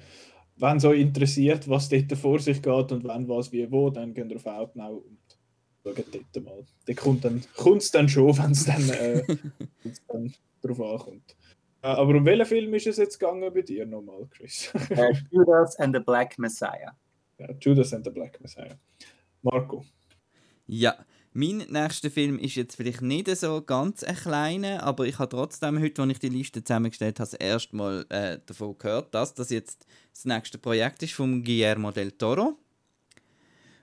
[0.57, 4.29] wenn so interessiert, was dort vor sich geht und wenn was wie wo, dann gehen
[4.29, 5.21] wir auf Outnow und
[5.85, 6.65] schauen dort mal.
[6.85, 9.23] Da kommt es dann, dann schon, wenn es dann, äh,
[10.09, 11.37] dann drauf ankommt.
[11.81, 14.73] Äh, aber um welchen Film ist es jetzt gegangen bei dir nochmal, Chris?
[14.75, 16.91] uh, Judas and the Black Messiah.
[17.39, 18.77] Ja, Judas and the Black Messiah.
[19.43, 19.85] Marco.
[20.67, 20.97] Ja,
[21.33, 25.81] mein nächster Film ist jetzt vielleicht nicht so ganz ein kleiner, aber ich habe trotzdem
[25.81, 29.51] heute, als ich die Liste zusammengestellt habe, das erste Mal äh, davon gehört, dass das
[29.51, 32.59] jetzt das nächste Projekt ist von Guillermo del Toro.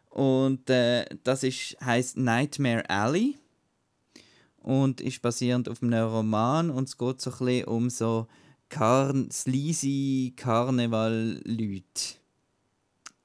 [0.10, 3.38] Und äh, das ist, heißt Nightmare Alley
[4.58, 8.28] und ist basierend auf einem Roman und es geht so ein bisschen um so
[8.70, 12.16] Karn sleazy Karneval-Leute.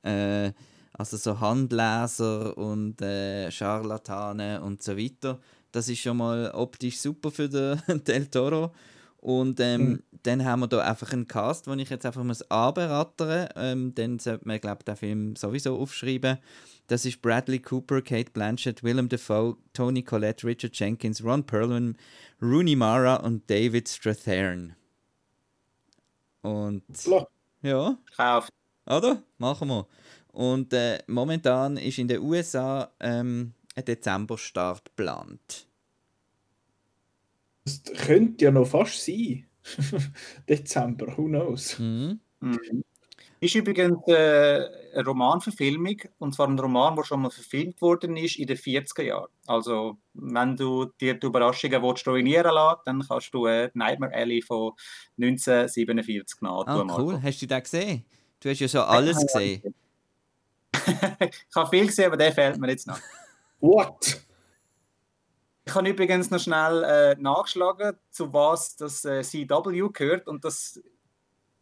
[0.03, 0.53] Äh,
[1.01, 5.41] also so Handleser und äh, Scharlatane und so weiter.
[5.73, 8.73] Das ist schon mal optisch super für den Del Toro.
[9.19, 10.03] Und ähm, Mhm.
[10.23, 14.19] dann haben wir da einfach einen Cast, den ich jetzt einfach muss anberaten ähm, Dann
[14.19, 16.39] sollte man, glaube ich, den Film sowieso aufschreiben.
[16.87, 21.97] Das ist Bradley Cooper, Kate Blanchett, Willem Dafoe, Tony Collette, Richard Jenkins, Ron Perlman,
[22.43, 24.75] Rooney Mara und David Strathairn.
[26.43, 26.85] Und
[27.63, 28.49] ja, Kauf.
[28.87, 29.23] oder?
[29.39, 29.87] Machen wir.
[30.33, 35.67] Und äh, momentan ist in den USA ähm, ein Dezemberstart geplant.
[37.65, 39.47] Das könnte ja noch fast sein.
[40.49, 41.79] Dezember, who knows?
[41.79, 42.21] Mhm.
[42.41, 42.85] Mhm.
[43.41, 48.39] Ist übrigens äh, eine Romanverfilmung, und zwar ein Roman, der schon mal verfilmt worden ist
[48.39, 49.29] in den 40er Jahren.
[49.47, 54.43] Also, wenn du dir die Überraschungen willst, ruinieren lässt, dann kannst du äh, Nightmare Alley
[54.43, 54.73] von
[55.19, 56.91] 1947 Ah, nachtun.
[56.91, 57.23] cool.
[57.23, 58.05] Hast du den gesehen?
[58.41, 59.75] Du hast ja schon alles gesehen.
[60.91, 62.99] Ich habe viel gesehen, aber der fehlt mir jetzt noch.
[63.61, 64.21] What?
[65.65, 70.27] Ich habe übrigens noch schnell äh, nachgeschlagen, zu was das äh, CW gehört.
[70.27, 70.81] Und das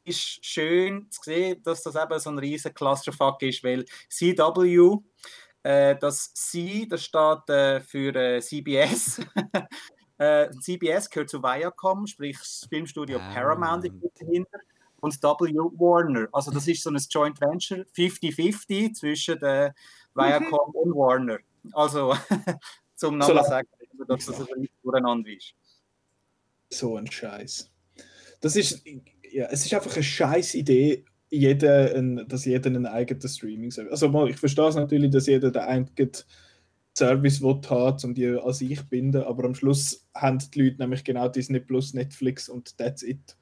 [0.04, 4.98] ist schön zu sehen, dass das eben so ein riesen Clusterfuck ist, weil CW,
[5.62, 9.20] äh, das C, das steht äh, für äh, CBS.
[10.18, 14.58] äh, CBS gehört zu Viacom, sprich das Filmstudio Paramount ist dahinter.
[15.00, 16.28] Und W Warner.
[16.32, 19.74] Also das ist so ein Joint Venture, 50-50 zwischen der
[20.14, 21.38] Viacom und Warner.
[21.72, 22.14] Also
[22.94, 23.68] zum So Namen lang- sagen,
[24.06, 25.54] dass das ein durcheinander ist.
[26.70, 27.70] So ein Scheiß.
[28.40, 28.82] Das ist,
[29.30, 33.92] ja, es ist einfach eine scheiß Idee, jeder ein, dass jeder einen eigenen Streaming Service.
[33.92, 36.10] Also mal, ich verstehe es natürlich, dass jeder den eigenen
[36.96, 40.78] Service will haben, um die an sich zu binden, aber am Schluss haben die Leute
[40.82, 43.36] nämlich genau Disney Plus, Netflix und that's it.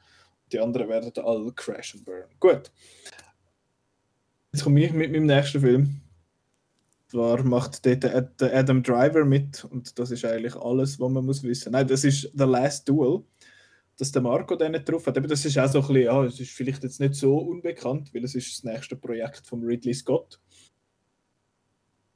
[0.53, 2.29] Die anderen werden alle crash and burn.
[2.39, 2.71] Gut.
[4.53, 6.01] Jetzt komme ich mit meinem nächsten Film.
[7.09, 11.11] Zwar macht dort der Ad- der Adam Driver mit und das ist eigentlich alles, was
[11.11, 11.73] man muss wissen.
[11.73, 13.23] Nein, das ist The Last Duel,
[13.97, 15.17] dass der Marco den nicht drauf hat.
[15.17, 18.13] Eben, das ist auch so ein bisschen, ja, es ist vielleicht jetzt nicht so unbekannt,
[18.13, 20.41] weil es ist das nächste Projekt von Ridley Scott.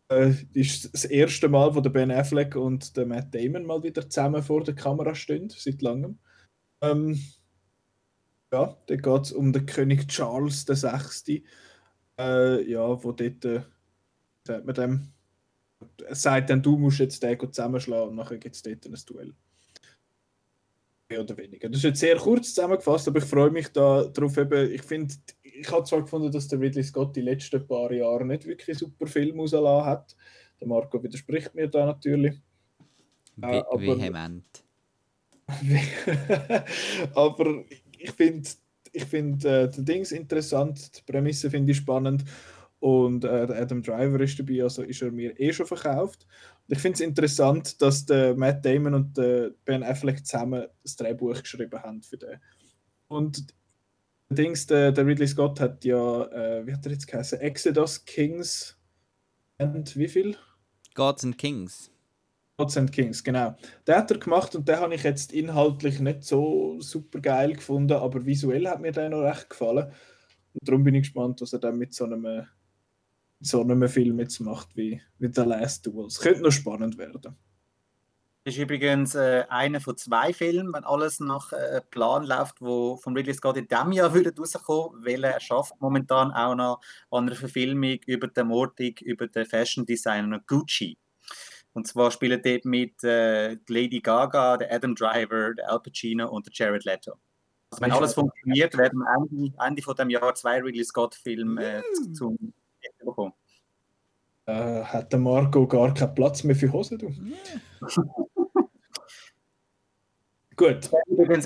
[0.09, 4.09] Äh, ist das erste Mal, wo der Ben Affleck und der Matt Damon mal wieder
[4.09, 6.19] zusammen vor der Kamera stehen, seit langem.
[6.81, 7.21] Ähm,
[8.52, 11.44] ja, da geht es um den König Charles VI.
[12.18, 13.62] Äh, ja, wo dort, äh,
[14.46, 15.12] sagt man dem,
[16.10, 19.32] sagt dann, du musst jetzt den zusammenschlagen und nachher gibt es dort ein Duell.
[21.08, 21.68] Mehr oder weniger.
[21.68, 24.36] Das ist jetzt sehr kurz zusammengefasst, aber ich freue mich da drauf.
[24.36, 28.24] Eben, ich finde, ich habe zwar gefunden, dass der Ridley Scott die letzten paar Jahre
[28.24, 30.16] nicht wirklich super Film rausgelassen hat.
[30.60, 32.40] Der Marco widerspricht mir da natürlich.
[33.36, 34.44] Wie, Äh, aber- vehement.
[37.14, 37.64] aber
[38.00, 38.48] ich finde
[38.92, 42.24] ich find, äh, die Dings interessant, die Prämisse finde ich spannend
[42.80, 46.26] und äh, Adam Driver ist dabei, also ist er mir eh schon verkauft.
[46.66, 50.96] Und ich finde es interessant, dass der Matt Damon und der Ben Affleck zusammen das
[50.96, 52.40] Drehbuch geschrieben haben für den.
[53.08, 53.54] Und
[54.30, 58.04] der Dings, der, der Ridley Scott hat ja, äh, wie hat er jetzt geheißen, Exodus
[58.04, 58.76] Kings
[59.58, 60.36] und wie viel?
[60.94, 61.90] Gods and Kings.
[62.61, 63.57] Gods and Kings, genau.
[63.88, 67.94] Den hat er gemacht und den habe ich jetzt inhaltlich nicht so super geil gefunden,
[67.94, 69.90] aber visuell hat mir der noch recht gefallen.
[70.53, 72.46] Und darum bin ich gespannt, was er dann mit so einem,
[73.40, 76.09] so einem Film jetzt macht wie, wie The Last Duel.
[76.09, 77.35] Es könnte noch spannend werden.
[78.44, 82.99] Das ist übrigens äh, einer von zwei Filmen, wenn alles nach äh, Plan läuft, wo
[82.99, 87.27] von Ridley Scott in diesem Jahr würde rauskommen, weil er schafft momentan auch noch an
[87.27, 90.99] einer Verfilmung über die Ermordung über den Fashion Designer Gucci.
[91.72, 96.46] Und zwar spielen dort mit äh, Lady Gaga, der Adam Driver, der Al Pacino und
[96.46, 97.12] der Jared Leto.
[97.70, 101.78] Also wenn alles funktioniert, werden wir Ende, Ende von dem Jahr zwei Ridley Scott Filme
[101.78, 102.37] äh, zu- zum
[102.80, 103.33] Ende bekommen.
[104.46, 106.98] Äh, hat der Marco gar keinen Platz mehr für Hosen?
[106.98, 107.14] Du?
[110.56, 110.90] Gut.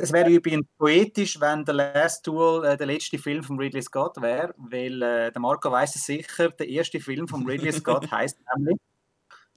[0.01, 4.21] Es wäre übrigens poetisch, wenn der Last Duel äh, der letzte Film von Ridley Scott
[4.21, 8.41] wäre, weil äh, der Marco weiß es sicher, der erste Film von Ridley Scott heißt
[8.57, 8.77] nämlich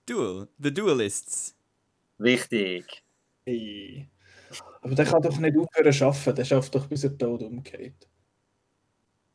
[0.08, 0.48] Duel.
[0.58, 1.56] The Duelists.
[2.20, 3.04] Richtig.
[3.46, 4.10] Hey.
[4.82, 8.08] Aber der kann doch nicht aufhören zu arbeiten, der schafft doch bis er tot umgeht.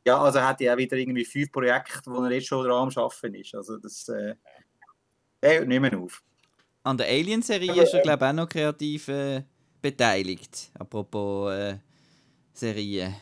[0.05, 2.89] Ja, also er hat ja auch wieder irgendwie fünf Projekte, wo er jetzt schon dran
[2.89, 3.55] am Arbeiten ist.
[3.55, 4.35] Also das äh,
[5.41, 6.23] der hört nicht mehr auf.
[6.83, 9.43] An der Alien-Serie ist er, ähm, glaube ich, auch noch kreativ äh,
[9.81, 10.71] beteiligt.
[10.73, 11.77] Apropos äh,
[12.53, 13.15] Serien.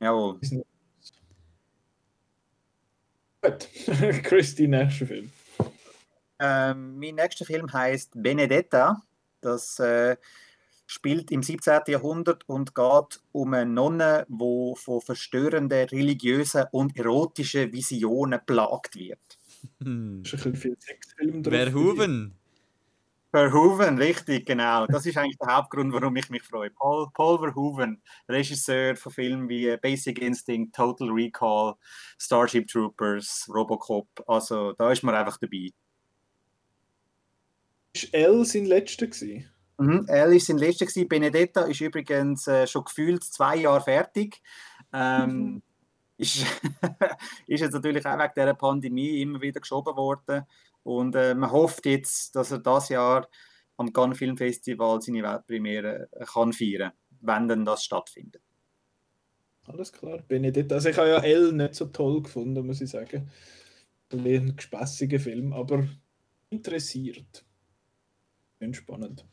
[0.00, 0.40] Jawohl.
[3.42, 3.68] Gut.
[4.22, 5.30] Chris, dein nächster Film.
[6.38, 9.02] Ähm, mein nächster Film heißt Benedetta.
[9.40, 10.16] Das äh,
[10.86, 11.80] spielt im 17.
[11.88, 19.38] Jahrhundert und geht um eine Nonne, die von verstörenden religiösen und erotischen Visionen plagt wird.
[19.82, 20.22] Hm.
[20.22, 21.54] Ist ein bisschen viel Sexfilm drauf.
[21.54, 22.34] Verhoeven.
[23.34, 24.86] Verhoeven, richtig, genau.
[24.86, 26.70] Das ist eigentlich der Hauptgrund, warum ich mich freue.
[26.70, 31.74] Paul, Paul Verhoeven, Regisseur von Filmen wie Basic Instinct, Total Recall,
[32.16, 34.06] Starship Troopers, Robocop.
[34.28, 35.70] Also da ist man einfach dabei.
[37.94, 39.48] Ist L sein letzter gewesen?
[39.78, 41.08] Mhm, L ist sein letzter gewesen.
[41.08, 44.42] Benedetta ist übrigens äh, schon gefühlt zwei Jahre fertig.
[44.92, 45.62] Ähm,
[46.16, 46.44] ist,
[47.46, 50.44] ist jetzt natürlich auch wegen dieser Pandemie immer wieder geschoben worden.
[50.82, 53.28] Und äh, man hofft jetzt, dass er das Jahr
[53.76, 58.42] am Cannes Film Festival seine Weltpremiere äh, kann feiern, wenn denn das stattfindet.
[59.66, 60.72] Alles klar, Benedikt.
[60.72, 63.30] Also ich habe ja L nicht so toll gefunden, muss ich sagen.
[64.12, 65.88] Ein gespässiger Film, aber
[66.50, 67.44] interessiert.
[68.58, 69.26] Bin spannend.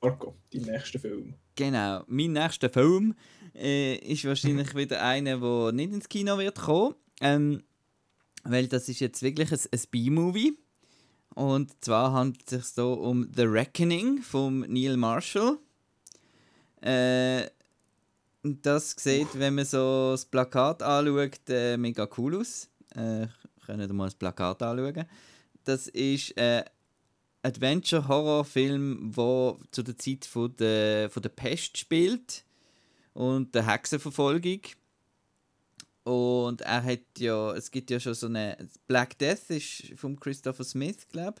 [0.00, 1.34] Marco, dein nächster Film.
[1.56, 3.14] Genau, mein nächster Film
[3.54, 6.94] äh, ist wahrscheinlich wieder einer, der nicht ins Kino wird kommen.
[7.20, 7.64] Ähm,
[8.44, 10.56] weil das ist jetzt wirklich ein, ein B-Movie.
[11.34, 15.58] Und zwar handelt es sich so um The Reckoning von Neil Marshall.
[16.80, 17.46] Äh,
[18.42, 22.68] das sieht, wenn man so das Plakat anschaut, äh, mega cool aus.
[22.94, 23.26] Äh,
[23.66, 25.04] können mal das Plakat anschauen.
[25.64, 26.64] Das ist ein
[27.42, 32.44] Adventure-Horror-Film, der zu der Zeit von der, von der Pest spielt
[33.14, 34.60] und der Hexenverfolgung.
[36.04, 40.64] Und er hat ja, es gibt ja schon so eine Black Death ist von Christopher
[40.64, 41.40] Smith, glaube.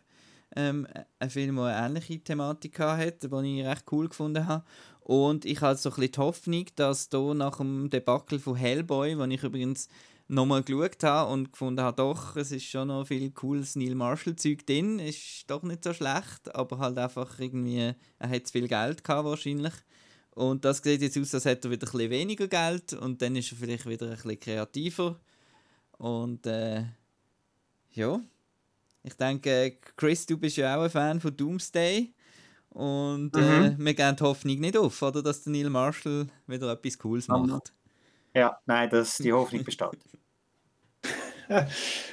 [0.56, 0.86] Ähm,
[1.18, 4.64] ein Film, der eine ähnliche Thematik hat, den ich recht cool gefunden habe.
[5.00, 9.14] Und ich habe so ein bisschen die Hoffnung, dass hier nach dem Debakel von Hellboy,
[9.14, 9.88] den ich übrigens
[10.28, 14.66] nochmal geschaut habe und gefunden habe, doch, es ist schon noch viel cooles Neil Marshall-Zeug
[14.66, 19.02] drin, ist doch nicht so schlecht, aber halt einfach irgendwie, er hat zu viel Geld
[19.02, 19.74] gehabt wahrscheinlich.
[20.34, 23.34] Und das sieht jetzt aus, als hätte er wieder ein bisschen weniger Geld und dann
[23.34, 25.18] ist er vielleicht wieder ein bisschen kreativer.
[25.96, 26.84] Und äh,
[27.92, 28.20] ja,
[29.02, 32.12] ich denke, Chris, du bist ja auch ein Fan von Doomsday.
[32.70, 33.84] Und äh, mhm.
[33.84, 37.72] wir geben die Hoffnung nicht auf, oder, dass der Neil Marshall wieder etwas Cooles macht.
[38.38, 39.98] Ja, nein, das, die Hoffnung besteht.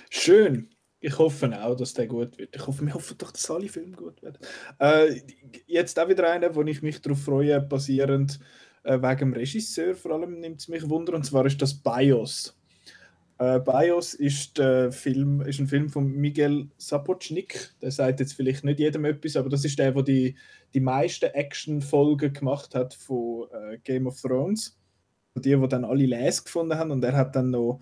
[0.09, 0.69] Schön
[1.05, 2.55] ich hoffe auch, dass der gut wird.
[2.55, 4.39] Ich hoffe, wir hoffen doch, dass alle Filme gut werden.
[4.79, 5.21] Äh,
[5.67, 8.39] jetzt auch wieder einer, wo ich mich darauf freue, basierend
[8.83, 12.57] äh, wegen dem Regisseur vor allem nimmt es mich wunder, und zwar ist das BIOS.
[13.37, 17.75] Äh, BIOS ist, äh, Film, ist ein Film von Miguel Sapochnik.
[17.83, 20.35] Der sagt jetzt vielleicht nicht jedem etwas, aber das ist der, der die,
[20.73, 24.75] die meisten Action-Folgen gemacht hat von äh, Game of Thrones.
[25.35, 26.91] Die, die dann alle Les gefunden haben.
[26.91, 27.81] Und er hat dann noch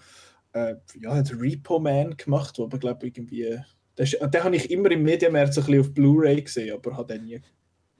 [0.53, 3.59] äh, ja, hat Repo Man gemacht, wo aber glaube irgendwie.
[3.97, 7.19] Den, den habe ich immer im Medienmärz ein bisschen auf Blu-ray gesehen, aber hat er
[7.19, 7.41] nie,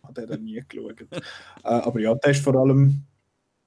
[0.01, 1.01] hat er nie geschaut.
[1.11, 1.21] äh,
[1.63, 3.03] aber ja, der ist vor allem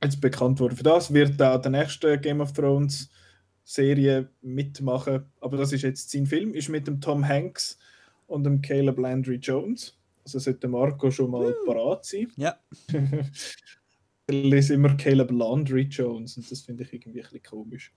[0.03, 0.77] jetzt bekannt worden.
[0.77, 3.11] Für das wird er der nächste Game of Thrones
[3.65, 5.25] Serie mitmachen.
[5.41, 7.79] Aber das ist jetzt sein Film, ist mit dem Tom Hanks
[8.27, 9.97] und dem Caleb Landry Jones.
[10.25, 12.33] Also sollte Marco schon mal parat sein.
[12.37, 12.57] Ja.
[14.29, 17.93] lese immer Caleb Landry Jones und das finde ich irgendwie ein bisschen komisch.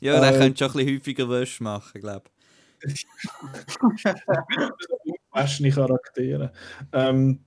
[0.00, 2.30] Ja, der äh, könnte schon ein bisschen häufiger Wäsche machen, glaube
[2.86, 3.06] ich.
[5.30, 6.52] Waschne Charaktere.
[6.92, 7.44] Ähm,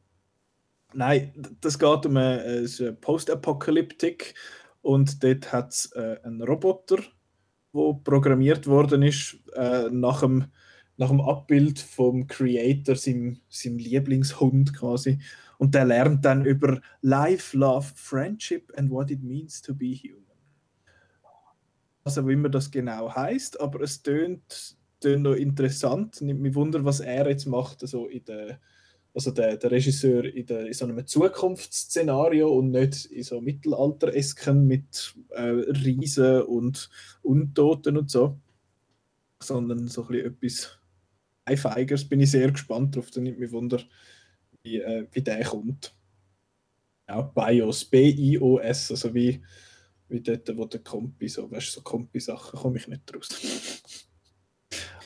[0.94, 4.34] nein, das geht um eine, eine Post-Apokalyptik
[4.82, 6.98] und dort hat es äh, einen Roboter,
[7.74, 10.48] der programmiert worden ist äh, nach dem
[11.00, 15.20] nach dem Abbild vom Creator, seinem, seinem Lieblingshund quasi.
[15.58, 20.24] Und der lernt dann über Life, Love, Friendship and what it means to be human.
[22.04, 26.22] Also, wie immer das genau heißt, aber es tönt, noch interessant.
[26.22, 28.60] Nimmt mich wunder, was er jetzt macht, also, in der,
[29.14, 34.66] also der, der Regisseur in, der, in so einem Zukunftsszenario und nicht in so Mittelalter-esken
[34.66, 36.90] mit äh, Riesen und
[37.24, 38.40] Untoten und so,
[39.42, 40.72] sondern so ein bisschen
[41.46, 42.06] etwas Feigers.
[42.06, 43.10] Bin ich sehr gespannt drauf.
[43.12, 43.82] Da nimmt mich wunder,
[44.68, 45.96] wie, äh, wie der kommt.
[47.08, 49.42] Ja, BIOS, B-I-O-S, also wie,
[50.10, 53.30] wie dort, wo der Kompi so, weißt du, so Kompi-Sachen komme ich nicht raus.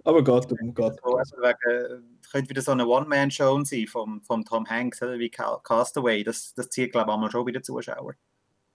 [0.03, 1.15] Aber geht um, geht um.
[1.15, 6.23] Also wegen, könnte wieder so eine One-Man-Show sein vom, vom Tom Hanks, wie Castaway.
[6.23, 8.15] Das, das zieht, glaube ich, auch schon wieder Zuschauer.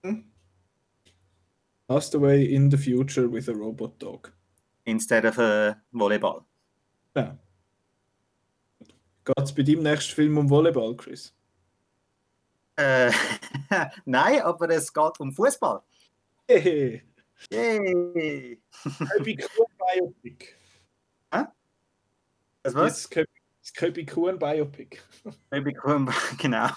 [0.03, 0.31] Hm.
[1.89, 4.31] Castaway in the future with a robot dog.
[4.85, 6.45] Instead of a Volleyball.
[7.13, 7.37] Ja.
[9.27, 11.33] Geht es bei deinem nächsten Film um Volleyball, Chris?
[12.77, 13.11] Äh,
[14.05, 15.81] nein, aber es geht um Fußball.
[16.47, 17.03] Hey.
[17.51, 18.61] Yay!
[19.17, 20.55] Köbi Kuhn Biopic.
[21.33, 21.43] Hä?
[22.63, 23.09] Was was?
[23.09, 25.01] Das Köbi Kuhn Biopic.
[25.51, 26.69] Köbi Kuhn, genau.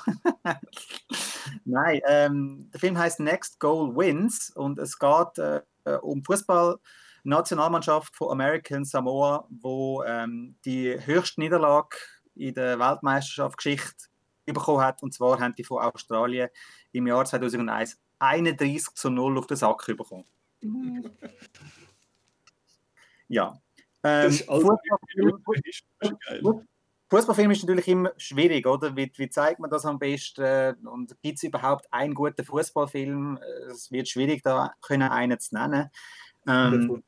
[1.65, 5.61] Nein, ähm, der Film heißt Next Goal Wins und es geht äh,
[6.03, 6.81] um Fußball.
[7.23, 11.99] Nationalmannschaft von American Samoa, wo ähm, die höchste Niederlage
[12.41, 14.07] in der Weltmeisterschaft Geschichte
[14.47, 15.03] bekommen hat.
[15.03, 16.49] Und zwar haben die von Australien
[16.93, 20.25] im Jahr 2001 31 zu 0 auf den Sack bekommen.
[23.29, 23.61] ja.
[24.03, 24.33] Ähm,
[27.11, 28.95] Fußballfilm ist natürlich immer schwierig, oder?
[28.95, 30.87] Wie, wie zeigt man das am besten?
[30.87, 33.39] Und gibt es überhaupt einen guten Fußballfilm?
[33.69, 35.91] Es wird schwierig, da können einen zu nennen.
[36.47, 37.03] Ähm,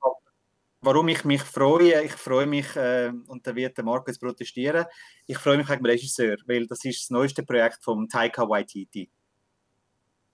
[0.82, 4.84] warum ich mich freue, ich freue mich, äh, und da wird der Markus protestieren,
[5.26, 9.08] ich freue mich wegen dem Regisseur, weil das ist das neueste Projekt von Taika Waititi.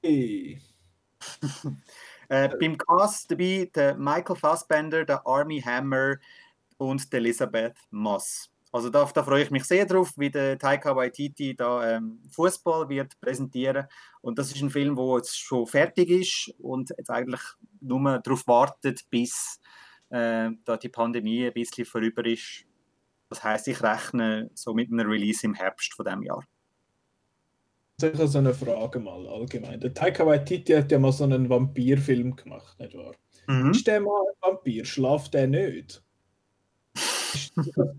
[0.03, 0.61] Hey.
[2.29, 6.17] äh, beim Cast dabei der Michael Fassbender, der Army Hammer
[6.79, 8.51] und der Elisabeth Moss.
[8.71, 12.89] Also da, da, freue ich mich sehr drauf, wie der Taika Waititi da ähm, Fußball
[12.89, 13.87] wird präsentieren.
[14.21, 17.41] Und das ist ein Film, der jetzt schon fertig ist und jetzt eigentlich
[17.81, 19.59] nur darauf wartet, bis
[20.11, 22.65] äh, da die Pandemie ein bisschen vorüber ist.
[23.29, 26.45] Das heißt, ich rechne so mit einem Release im Herbst von dem Jahr.
[28.01, 29.81] Ich habe so eine Frage mal allgemein.
[29.81, 33.15] Der Taika Waititi hat ja mal so einen Vampirfilm gemacht, nicht wahr?
[33.49, 33.73] Mhm.
[33.73, 34.85] Ist der mal ein Vampir?
[34.85, 36.03] Schlaft der nicht?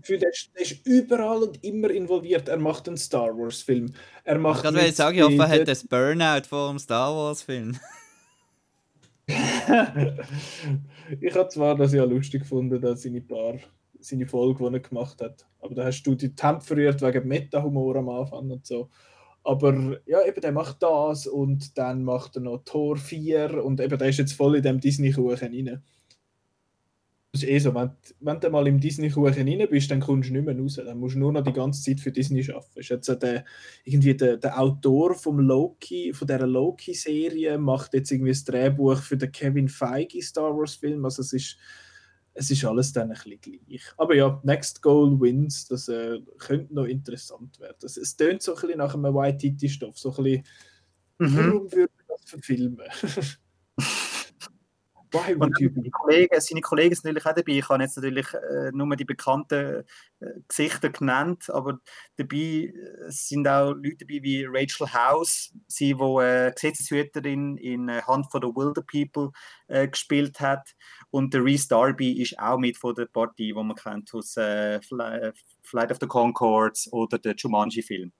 [0.02, 2.48] Für der, der ist überall und immer involviert.
[2.48, 3.92] Er macht einen Star Wars Film.
[4.24, 4.64] Er macht.
[4.64, 7.78] Ich kann sagen, ich hoffe, er hat das Burnout vor dem Star Wars Film.
[11.20, 13.58] ich habe zwar das ja lustig gefunden, dass seine paar
[14.00, 15.46] seine Folge, die er gemacht hat.
[15.60, 18.88] Aber da hast du die Temp verrührt wegen Meta-Humor am Anfang und so.
[19.42, 23.98] Aber ja, eben, der macht das und dann macht er noch Tor 4 und eben,
[23.98, 25.82] der ist jetzt voll in dem Disney-Kuchen rein.
[27.32, 30.32] Das ist eh so, wenn, wenn du mal im Disney-Kuchen rein bist, dann kommst du
[30.32, 30.80] nicht mehr raus.
[30.84, 32.80] Dann musst du nur noch die ganze Zeit für Disney arbeiten.
[32.80, 33.44] Ist jetzt der,
[33.84, 39.16] irgendwie der, der Autor vom Loki, von dieser Loki-Serie macht jetzt irgendwie das Drehbuch für
[39.16, 41.04] den Kevin Feige Star Wars-Film.
[41.04, 41.56] Also es ist,
[42.34, 43.84] es ist alles dann ein bisschen gleich.
[43.96, 47.76] Aber ja, Next Goal Wins, das äh, könnte noch interessant werden.
[47.82, 49.96] Es, es tönt so ein bisschen nach einem White-Titty-Stoff.
[49.96, 50.44] So ein bisschen,
[51.18, 51.36] mhm.
[51.36, 52.88] warum würde man das verfilmen?
[55.12, 57.52] Und seine Kollegen, seine Kollegen sind natürlich auch dabei.
[57.52, 59.84] Ich habe jetzt natürlich äh, nur die bekannten
[60.20, 61.78] äh, Gesichter genannt, aber
[62.16, 62.72] dabei äh,
[63.08, 68.40] sind auch Leute dabei wie Rachel House, sie, die äh, Gesetzeshüterin in äh, Hand for
[68.40, 69.32] the Wilder People
[69.68, 70.74] äh, gespielt hat.
[71.10, 74.80] Und der Reese Darby ist auch mit von der Partie, die man kennt aus äh,
[74.82, 78.12] Flight of the Concords oder der Jumanji-Film.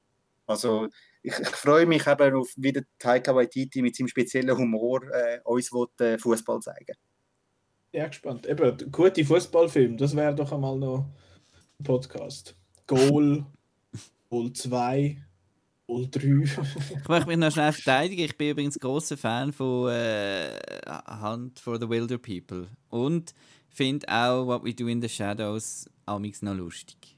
[0.50, 0.88] Also
[1.22, 5.38] ich, ich, freue mich eben auf, wie der Taika Waititi mit seinem speziellen Humor äh,
[5.44, 5.70] uns
[6.00, 6.96] äh, Fußball zeigen
[7.92, 8.46] Ja, gespannt.
[8.46, 11.06] Eben, gute Fußballfilm, das wäre doch einmal noch
[11.78, 12.56] ein Podcast.
[12.86, 13.46] Goal,
[14.28, 15.16] Goal 2,
[15.86, 16.18] Goal 3.
[16.42, 18.22] ich möchte mich noch schnell verteidigen.
[18.22, 20.58] Ich bin übrigens großer Fan von äh,
[21.22, 23.34] Hunt for the Wilder People und
[23.68, 27.16] finde auch What We Do in the Shadows amix noch lustig.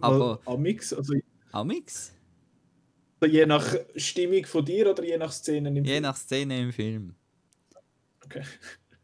[0.00, 1.14] Aber Amix, also
[1.52, 2.12] Amix?
[3.26, 5.94] Je nach Stimmung von dir oder je nach Szene im je Film?
[5.94, 7.14] Je nach Szene im Film.
[8.24, 8.42] Okay.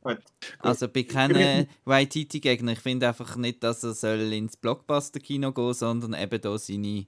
[0.59, 2.72] Also bei keinen Waititi-Gegner.
[2.72, 7.07] Ich finde einfach nicht, dass er soll ins Blockbuster-Kino gehen soll, sondern eben hier seine,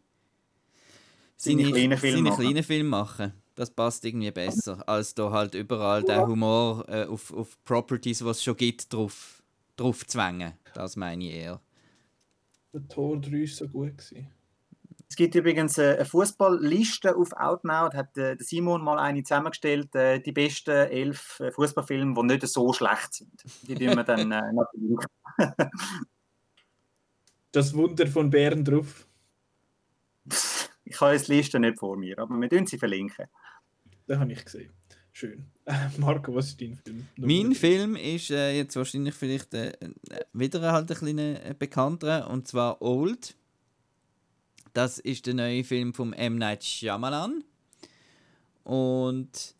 [1.37, 3.35] seine, seine kleinen Filme kleine Film machen.
[3.55, 6.07] Das passt irgendwie besser, als da halt überall ja.
[6.07, 9.43] der Humor äh, auf, auf Properties, was es schon gibt, drauf,
[9.77, 10.55] drauf zwängen.
[10.75, 11.61] Das meine ich eher.
[12.73, 13.99] Der Tor 3 war so gut.
[13.99, 14.29] Gewesen.
[15.09, 17.91] Es gibt übrigens eine Fußballliste auf Outnow.
[17.91, 22.47] Da hat äh, Simon mal eine zusammengestellt, äh, die besten elf äh, Fußballfilme, die nicht
[22.49, 23.45] so schlecht sind.
[23.63, 25.07] Die tun wir dann natürlich.
[27.53, 29.07] das Wunder von Bären drauf.
[30.89, 33.27] Ich habe jetzt die Liste nicht vor mir, aber wir tun sie verlinken.
[34.07, 34.71] Das habe ich gesehen.
[35.11, 35.51] Schön.
[35.99, 37.09] Marco, was ist dein Film?
[37.17, 39.73] Mein Film ist äh, jetzt wahrscheinlich vielleicht äh,
[40.33, 43.35] wieder halt ein bisschen bekannter und zwar Old
[44.77, 46.37] das ist der neue Film vom M.
[46.37, 47.43] Night Shyamalan.
[48.63, 49.55] Und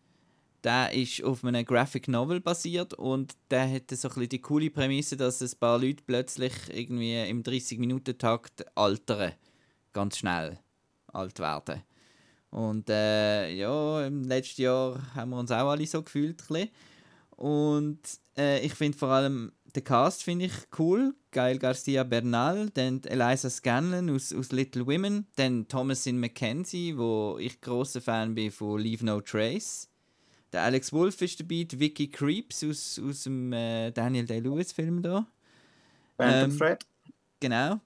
[0.63, 4.69] der ist auf einem Graphic Novel basiert und der hatte so ein bisschen die coole
[4.69, 9.31] Prämisse, dass ein paar Leute plötzlich irgendwie im 30-Minuten-Takt altern.
[9.91, 10.59] Ganz schnell
[11.07, 11.81] alt werden.
[12.51, 16.43] Und äh, ja, im letzten Jahr haben wir uns auch alle so gefühlt.
[17.31, 17.99] Und
[18.37, 21.13] äh, ich finde vor allem den Cast finde ich cool.
[21.31, 27.61] Gail Garcia Bernal, dann Eliza Scanlon aus, aus Little Women, dann Thomasin McKenzie, wo ich
[27.61, 29.87] großer Fan bin von Leave No Trace.
[30.51, 35.27] Der Alex Wolf ist dabei, die Vicky Creeps aus, aus dem äh, Daniel Day-Lewis-Film da.
[36.17, 36.83] Ähm, Fred.
[37.39, 37.79] Genau.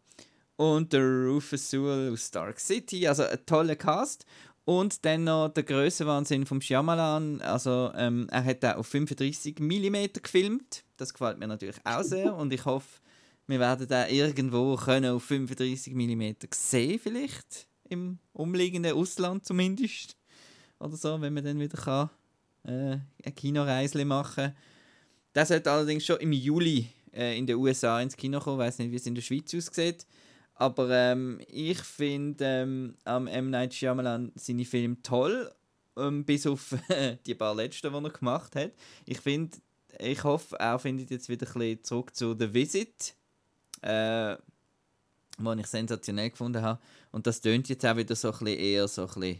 [0.55, 3.07] Und der Rufus Sewell aus Dark City.
[3.07, 4.25] Also ein toller Cast.
[4.63, 7.41] Und dann noch der Größenwahnsinn vom Shyamalan.
[7.41, 10.83] Also, ähm, er hat auch auf 35 mm gefilmt.
[11.01, 12.35] Das gefällt mir natürlich auch sehr.
[12.35, 13.01] Und ich hoffe,
[13.47, 17.67] Wir werden da irgendwo können auf 35 mm sehen, vielleicht.
[17.89, 20.15] Im umliegenden Ausland zumindest.
[20.79, 22.11] Oder so, wenn man dann wieder kann,
[22.65, 24.53] äh, eine Kinoreise machen.
[25.33, 28.61] Das sollte allerdings schon im Juli äh, in den USA ins Kino kommen.
[28.61, 30.05] Ich weiß nicht, wie es in der Schweiz aussieht.
[30.53, 33.49] Aber ähm, ich finde ähm, am M.
[33.49, 35.51] Night Shyamalan seine Filme toll.
[35.97, 36.75] Ähm, bis auf
[37.25, 38.73] die paar letzten, die er gemacht hat.
[39.07, 39.57] Ich finde,
[39.99, 43.15] ich hoffe, er findet jetzt wieder ein bisschen zurück zu The Visit
[43.81, 44.35] äh,
[45.37, 46.79] was ich sensationell gefunden habe.
[47.11, 49.39] Und das tönt jetzt auch wieder so ein bisschen eher so ein bisschen,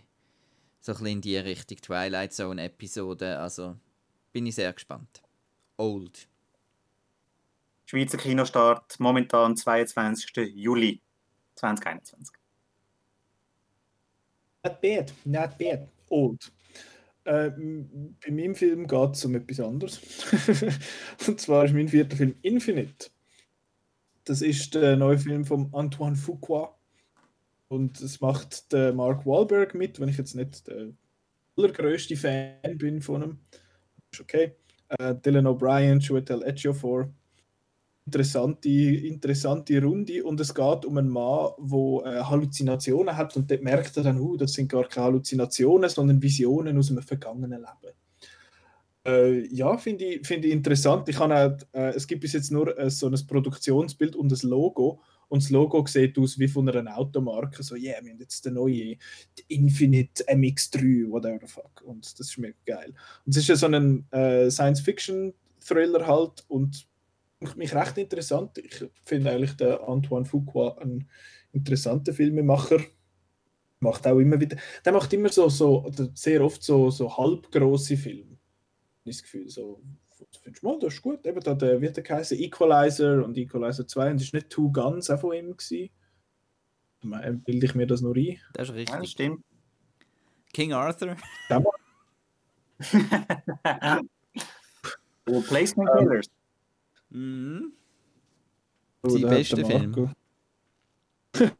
[0.80, 3.39] so ein bisschen in die Richtung Twilight Zone Episode.
[3.39, 3.78] Also
[4.32, 5.22] bin ich sehr gespannt.
[5.78, 6.28] Old.
[7.86, 10.54] Schweizer Kinostart momentan 22.
[10.56, 11.02] Juli
[11.56, 12.36] 2021.
[14.64, 15.88] Not bad, not bad.
[16.10, 16.52] Old.
[17.24, 20.01] Äh, bei meinem Film geht es um etwas anderes.
[21.28, 23.09] Und zwar ist mein vierter Film Infinite.
[24.24, 26.76] Das ist der neue Film von Antoine Fuqua.
[27.67, 30.89] Und es macht der Mark Wahlberg mit, wenn ich jetzt nicht der
[31.57, 33.39] allergrößte Fan bin von ihm.
[34.11, 34.55] Ist okay.
[34.89, 37.13] Äh, Dylan O'Brien, Chiwetel Ejiofor.
[38.12, 40.22] Interessante, interessante Runde.
[40.26, 43.38] Und es geht um einen Mann, der äh, Halluzinationen hat.
[43.38, 47.03] Und dort merkt er dann, uh, das sind gar keine Halluzinationen, sondern Visionen aus einem
[47.03, 47.95] vergangenen Leben.
[49.05, 51.07] Äh, ja, finde ich, find ich interessant.
[51.07, 51.55] Ich auch, äh,
[51.95, 55.01] es gibt bis jetzt nur äh, so ein Produktionsbild und das Logo.
[55.30, 57.64] Und das Logo sieht aus wie von einer Automarke.
[57.64, 58.97] So, yeah, wir haben jetzt den neuen
[59.47, 61.82] Infinite MX3, whatever the fuck.
[61.86, 62.93] Und das ist mega geil.
[63.26, 66.91] Und es ist ja so ein äh, Science-Fiction-Thriller halt und
[67.56, 68.58] mich recht interessant.
[68.58, 71.10] Ich finde eigentlich den Antoine Fuqua ein
[71.52, 72.80] interessanter Filmemacher.
[73.80, 78.32] Macht auch immer wieder, der macht immer so, so sehr oft so, so halbgroße Filme
[79.06, 79.82] das Gefühl, so,
[80.42, 81.26] findest du mal, das ist gut.
[81.26, 84.72] Eben da der, wird der geheißen, Equalizer und Equalizer 2 und es ist nicht Two
[84.72, 85.89] Guns auch von ihm gewesen.
[87.46, 88.39] Bilde ich mir das nur ein?
[88.54, 88.96] Das ist richtig.
[88.96, 89.44] Ja, stimmt.
[90.54, 91.16] King Arthur.
[95.28, 96.28] Replacement oh, Killers.
[97.12, 97.74] Mhm.
[99.03, 100.14] Oh, die beste Film.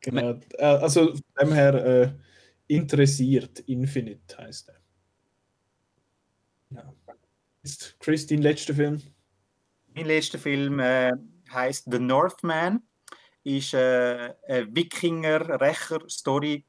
[0.00, 0.40] genau.
[0.58, 2.12] Äh, also von dem her äh,
[2.68, 4.80] interessiert Infinite heißt er.
[6.70, 6.94] Ja.
[7.62, 9.02] Ist Chris, dein letzter Film?
[9.94, 11.12] Mein letzter Film äh,
[11.52, 12.82] heißt The Northman.
[13.42, 16.64] Ist äh, eine Wikinger-Rächer-Story,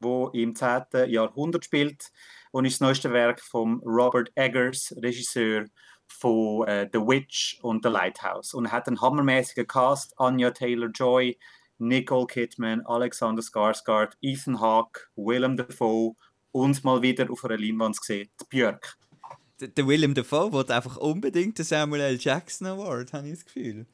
[0.00, 1.08] wo im 10.
[1.08, 2.10] Jahrhundert spielt
[2.50, 5.66] und ist das neueste Werk von Robert Eggers, Regisseur
[6.08, 8.54] von äh, The Witch und The Lighthouse.
[8.54, 11.38] Und er hat einen hammermäßigen Cast: Anya Taylor-Joy,
[11.78, 16.14] Nicole Kidman, Alexander Skarsgård, Ethan Hawke, Willem Dafoe
[16.52, 18.96] und mal wieder auf einer Leinwand gesehen, Björk
[19.60, 22.18] der William Dafoe wird einfach unbedingt den Samuel L.
[22.20, 23.86] Jackson Award, habe ich das Gefühl.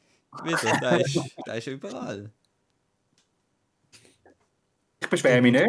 [0.43, 2.31] Wieder, der ist, der ist überall.
[5.01, 5.67] Ich beschwere mich nicht.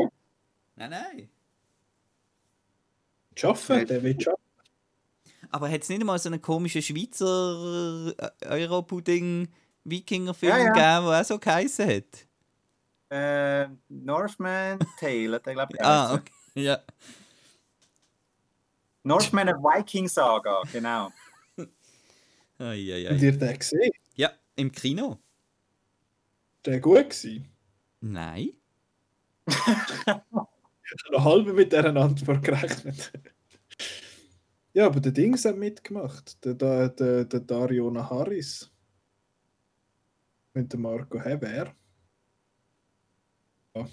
[0.76, 1.30] Nein, nein.
[3.36, 4.43] Schaffen, der wird schaffen.
[5.54, 10.74] Aber hat es nicht mal so einen komischen Schweizer äh, Europudding-Wikinger-Film ja, ja.
[10.74, 12.26] gegeben, der auch so geheißen hat?
[13.12, 15.86] Äh, Northman Tale, der glaube ich.
[15.86, 16.32] ah, okay.
[16.56, 16.80] Ja.
[19.04, 21.12] Northman a Viking Saga, genau.
[22.58, 23.12] ai, ai, ai.
[23.12, 23.91] Habt ihr den gesehen?
[24.16, 25.20] Ja, im Kino.
[26.66, 27.47] Der gut gewesen?
[28.01, 28.54] Nein.
[29.47, 29.56] ich
[30.08, 30.24] habe
[31.12, 33.14] noch halb mit dieser Antwort gerechnet.
[34.74, 36.43] Ja, aber der Dings hat mitgemacht.
[36.43, 38.71] Der, der, der, der Dario Naharis.
[40.53, 41.74] Mit dem Marco Heber.
[43.76, 43.88] Ja.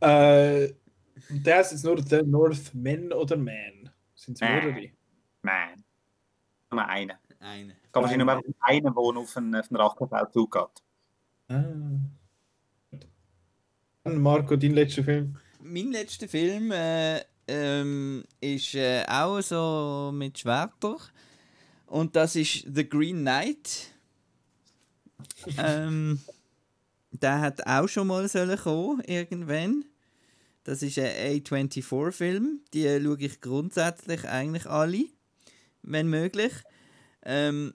[0.64, 0.72] äh,
[1.30, 3.90] der ist jetzt nur der Northman oder Man?
[4.14, 4.90] Sind es mehrere?
[5.42, 5.84] Man.
[6.70, 7.16] Nur einen.
[7.40, 7.76] Eine.
[7.92, 10.82] Kann wahrscheinlich nur einen, der auf einen, auf einen Rachenfeld zugeht.
[11.48, 11.64] Ah.
[14.04, 15.36] Marco, dein letzter Film?
[15.60, 20.96] Mein letzter Film äh, ähm, ist äh, auch so mit Schwerter.
[21.86, 23.88] Und das ist The Green Knight.
[25.58, 26.20] ähm,
[27.10, 29.84] der hat auch schon mal sollen kommen, irgendwann.
[30.64, 32.60] Das ist ein A24-Film.
[32.74, 35.06] Die schaue ich grundsätzlich eigentlich alle,
[35.82, 36.52] wenn möglich.
[37.24, 37.72] Ähm,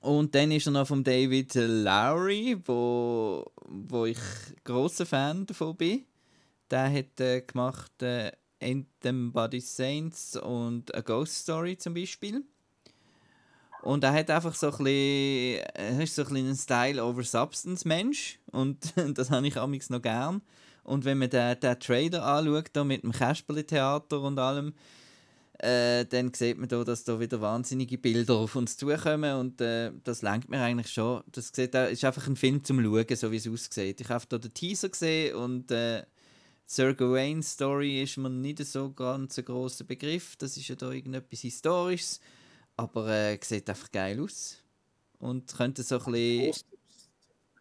[0.00, 4.18] und dann ist er noch von David Lowry, wo, wo ich
[4.64, 6.06] großer Fan davon bin.
[6.70, 8.32] Der hat äh, gemacht äh,
[9.32, 12.44] Body Saints und A Ghost Story zum Beispiel.
[13.82, 18.38] Und er hat einfach so ein bisschen, er so ein, ein Style over Substance Mensch
[18.52, 20.42] und das habe ich amigs noch gern.
[20.84, 24.74] Und wenn man den, den Trailer anschaut, da mit dem Kasperle-Theater und allem,
[25.58, 29.92] äh, dann sieht man da, dass da wieder wahnsinnige Bilder auf uns zukommen und äh,
[30.04, 31.22] das lenkt mir eigentlich schon.
[31.32, 34.00] Das sieht, äh, ist einfach ein Film zum Schauen, so wie es aussieht.
[34.00, 36.02] Ich habe da den Teaser gesehen und äh,
[36.72, 40.36] Sir Gawaine's Story ist mir nicht so ganz ein grosser Begriff.
[40.36, 42.20] Das ist ja da irgendetwas Historisches,
[42.76, 44.62] aber äh, sieht einfach geil aus
[45.18, 46.64] und könnte so ein bisschen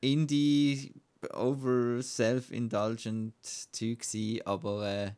[0.01, 0.93] Indie
[1.34, 3.34] over self-indulgent
[3.72, 5.12] Zeug sein, aber äh,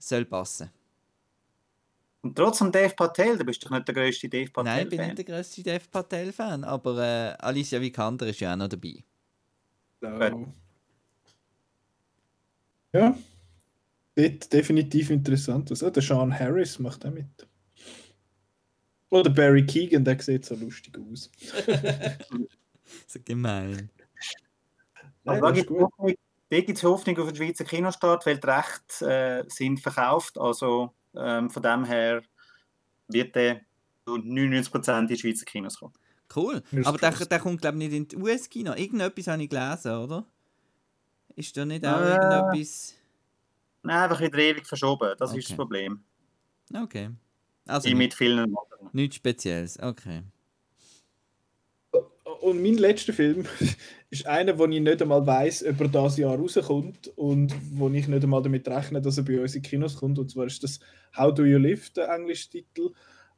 [0.00, 0.70] soll passen.
[2.22, 4.76] Und trotzdem Dave Patel, du bist doch nicht der größte Dave Patel-Fan.
[4.76, 8.56] Nein, ich bin nicht der größte Dave Patel-Fan, aber äh, Alicia Vikander ist ja auch
[8.56, 9.04] noch dabei.
[10.00, 10.52] No.
[12.94, 13.18] Ja,
[14.16, 15.82] sieht definitiv interessant aus.
[15.82, 17.26] Oh, der Sean Harris macht auch mit.
[19.10, 21.30] Oder Barry Keegan, der sieht so lustig aus.
[23.06, 23.90] so gemein.
[25.24, 30.38] Nein, da gibt es Hoffnung auf den Schweizer Kinostart, weil die Rechte äh, sind verkauft.
[30.38, 32.22] Also ähm, von dem her
[33.08, 33.60] wird der
[34.06, 35.94] zu 99% in die Schweizer Kinos kommen.
[36.34, 36.62] Cool.
[36.84, 38.72] Aber der, der kommt, glaube ich, nicht in die US-Kino.
[38.74, 40.26] Irgendetwas habe ich gelesen, oder?
[41.36, 42.94] Ist da nicht auch äh, irgendetwas.
[43.82, 45.14] Nein, einfach wieder ewig verschoben.
[45.18, 45.40] Das okay.
[45.40, 46.00] ist das Problem.
[46.72, 47.10] Okay.
[47.66, 48.54] Also Wie mit vielen
[48.92, 50.22] Nichts Spezielles, okay.
[52.40, 53.46] Und mein letzter Film
[54.10, 58.06] ist einer, wo ich nicht einmal weiß, ob er dieses Jahr rauskommt und wo ich
[58.06, 60.18] nicht einmal damit rechne, dass er bei uns in Kinos kommt.
[60.18, 60.78] Und zwar ist das
[61.16, 62.90] How Do You Live, der englische Titel.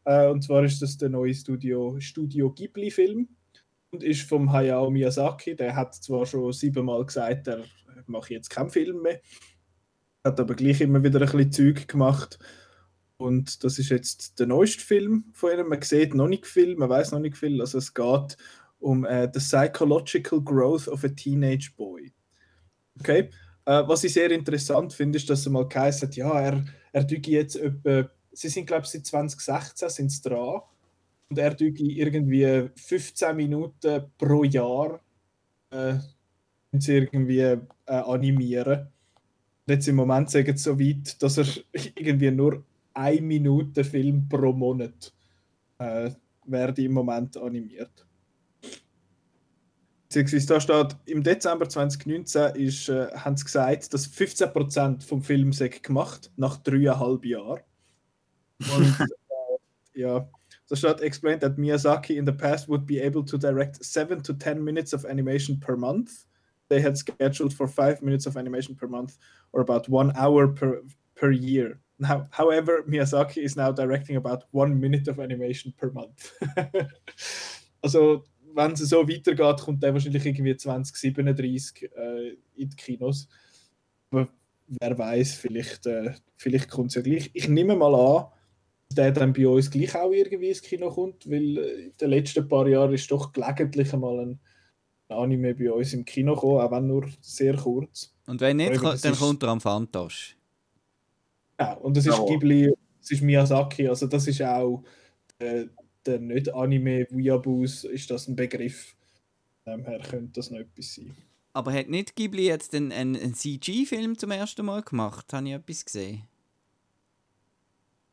[0.05, 3.29] Äh, und zwar ist das der neue Studio, Studio Ghibli-Film
[3.91, 5.55] und ist vom Hayao Miyazaki.
[5.55, 7.65] Der hat zwar schon siebenmal gesagt, er
[8.09, 9.21] mache jetzt keinen Film mehr,
[10.25, 12.39] hat aber gleich immer wieder ein bisschen Zeug gemacht.
[13.19, 15.69] Und das ist jetzt der neueste Film von ihm.
[15.69, 17.61] Man sieht noch nicht viel, man weiß noch nicht viel.
[17.61, 18.37] Also es geht
[18.79, 22.13] um uh, The Psychological Growth of a Teenage Boy.
[23.01, 23.31] Okay?
[23.69, 27.07] Uh, was ich sehr interessant finde, ist, dass er mal geheißen hat, ja, er, er
[27.09, 30.61] jetzt etwa, sie sind glaube ich seit 2016 sind sie dran
[31.29, 35.01] und er irgendwie 15 Minuten pro Jahr
[35.71, 35.95] äh,
[36.73, 38.89] sie irgendwie äh, animieren.
[39.67, 42.65] Jetzt im Moment sagen sie so weit, dass er irgendwie nur
[42.95, 45.13] eine Minute Film pro Monat
[45.79, 46.11] äh,
[46.47, 48.07] werde im Moment animiert.
[50.09, 55.51] Beziehungsweise da steht, im Dezember 2019 ist, äh, haben sie gesagt, dass 15% vom Film
[55.83, 57.61] gemacht, nach dreieinhalb Jahren.
[58.61, 60.29] Und äh, ja,
[60.69, 64.33] da steht, explained that Miyazaki in the past would be able to direct 7 to
[64.33, 66.26] 10 minutes of animation per month.
[66.69, 69.17] They had scheduled for 5 minutes of animation per month
[69.53, 70.83] or about 1 hour per,
[71.15, 71.81] per year.
[71.99, 76.33] Now, however, Miyazaki is now directing about one minute of animation per month.
[77.83, 83.29] also, wenn es so weitergeht, kommt der wahrscheinlich irgendwie 2037 äh, in die Kinos.
[84.11, 84.29] Aber
[84.67, 87.31] wer weiß, vielleicht, äh, vielleicht kommt es ja gleich.
[87.33, 88.27] Ich nehme mal an,
[88.89, 92.11] dass der dann bei uns gleich auch irgendwie ins Kino kommt, weil äh, in den
[92.11, 94.41] letzten paar Jahren ist doch gelegentlich einmal ein
[95.09, 98.13] Anime bei uns im Kino gekommen, auch wenn nur sehr kurz.
[98.27, 99.19] Und wenn nicht, dann ist...
[99.19, 100.37] kommt er am Fantasch.
[101.59, 102.27] Ja, und das ist.
[102.27, 104.83] Ghibli, das ist Miyazaki, also das ist auch
[105.39, 105.67] äh,
[106.05, 108.97] der nicht Anime Weeaboos, ist das ein Begriff.
[109.65, 111.17] Daher könnte das noch etwas sein.
[111.53, 115.33] Aber hat nicht Ghibli jetzt einen, einen CG-Film zum ersten Mal gemacht?
[115.33, 116.23] Habe ich etwas gesehen?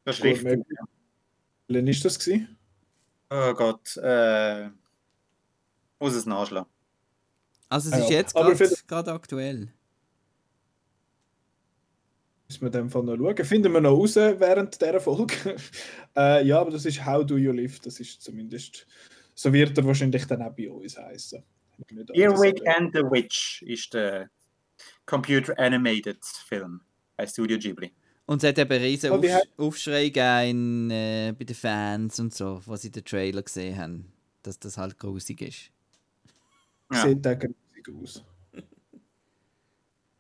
[0.06, 0.62] Das ist richtig.
[1.68, 2.20] Wann war das?
[2.20, 2.58] Gewesen?
[3.30, 4.70] Oh Gott, äh,
[6.00, 6.70] muss es nachschlagen.
[7.74, 8.18] Also es ist ja.
[8.18, 9.68] jetzt gerade aktuell.
[12.48, 13.46] Müssen wir dem Fall noch schauen.
[13.46, 15.34] Finden wir noch raus während dieser Folge.
[16.16, 17.80] äh, ja, aber das ist How Do You Live.
[17.80, 18.86] Das ist zumindest,
[19.34, 21.44] so wird er wahrscheinlich dann auch bei uns heißen.
[22.14, 24.30] Earwig and the Witch ist der
[25.08, 26.80] Computer Animated Film
[27.18, 27.92] bei Studio Ghibli.
[28.28, 29.26] Und es hat eben riesen oh, Auf
[29.58, 34.14] Aufschrei gegeben äh, bei den Fans und so, was sie den Trailer gesehen haben,
[34.44, 35.72] dass das halt grusig ist.
[36.92, 37.08] Ja.
[37.08, 37.26] Sieht
[37.84, 38.24] grusig aus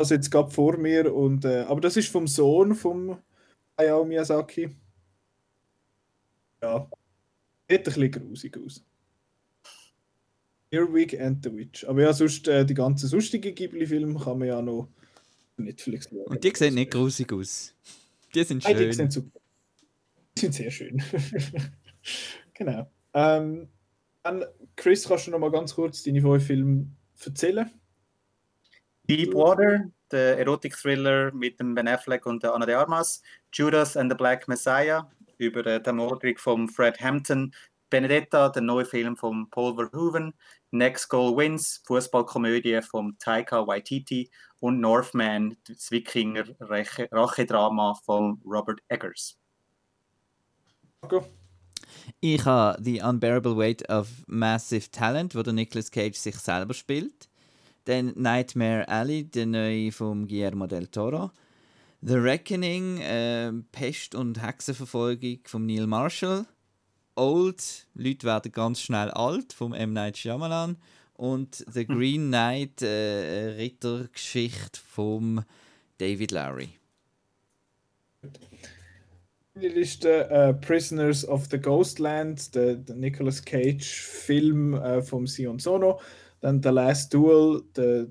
[0.03, 1.13] das jetzt gerade vor mir.
[1.13, 3.17] Und, äh, aber das ist vom Sohn vom
[3.77, 4.69] Hayao Miyazaki.
[6.61, 6.89] Ja,
[7.69, 8.83] sieht ein bisschen grusig aus.
[10.71, 11.85] Earwig and the Witch.
[11.85, 14.89] Aber ja, sonst äh, die ganzen sonstigen Ghibli-Filme kann man ja noch
[15.57, 16.25] Netflix schauen.
[16.25, 17.75] Und die sehen nicht grusig aus.
[18.33, 18.75] Die sind schön.
[18.75, 19.39] Nein, die, sind super.
[20.35, 21.03] die sind sehr schön.
[22.55, 22.89] genau.
[23.13, 23.67] Ähm,
[24.23, 24.45] dann,
[24.75, 26.87] Chris, kannst du noch mal ganz kurz deine fünf Filme
[27.25, 27.71] erzählen?
[29.09, 34.15] Deepwater, der Erotik-Thriller mit dem Ben Affleck und der Anna de Armas, Judas and the
[34.15, 37.53] Black Messiah über die Ermordung von Fred Hampton,
[37.89, 40.33] Benedetta, der neue Film von Paul Verhoeven,
[40.71, 49.37] Next Goal Wins, Fußballkomödie von Taika Waititi und Northman, das Wikinger-Rachedrama von Robert Eggers.
[51.07, 51.23] Go.
[52.19, 57.29] Ich habe The Unbearable Weight of Massive Talent, wo der Nicolas Cage sich selber spielt.
[57.85, 61.31] Dann Nightmare Alley, der neue von Guillermo del Toro.
[62.01, 66.45] The Reckoning, äh, Pest und Hexenverfolgung von Neil Marshall.
[67.15, 69.93] Old, Leute werden ganz schnell alt, vom M.
[69.93, 70.77] Night Shyamalan.
[71.13, 75.45] Und The Green Knight, äh, Rittergeschichte von
[75.97, 76.69] David Lowry.
[79.55, 85.99] Die Liste äh, Prisoners of the Ghostland, der, der Nicolas Cage-Film äh, vom Sion Sono.
[86.39, 88.07] Dann The Last Duel, der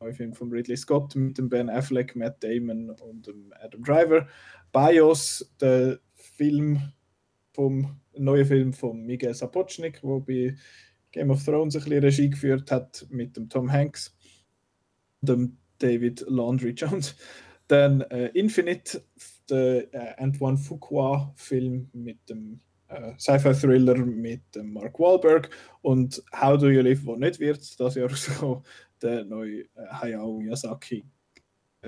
[0.00, 4.28] neue Film von Ridley Scott mit dem Ben Affleck, Matt Damon und dem Adam Driver.
[4.70, 6.92] Bios, der Film
[7.52, 10.54] vom neue Film von Miguel Sapochnik, wo bei
[11.10, 14.14] Game of Thrones ein bisschen Regie geführt hat mit dem Tom Hanks
[15.22, 17.16] und dem David Landry Jones.
[17.68, 19.02] Dann äh, Infinite,
[19.50, 25.50] der äh, Antoine Fuqua-Film mit dem äh, Sci-Fi-Thriller mit dem Mark Wahlberg
[25.82, 28.64] und How Do You Live, wo nicht wird, das Jahr rausgekommen,
[29.00, 31.04] der neue äh, Hayao Miyazaki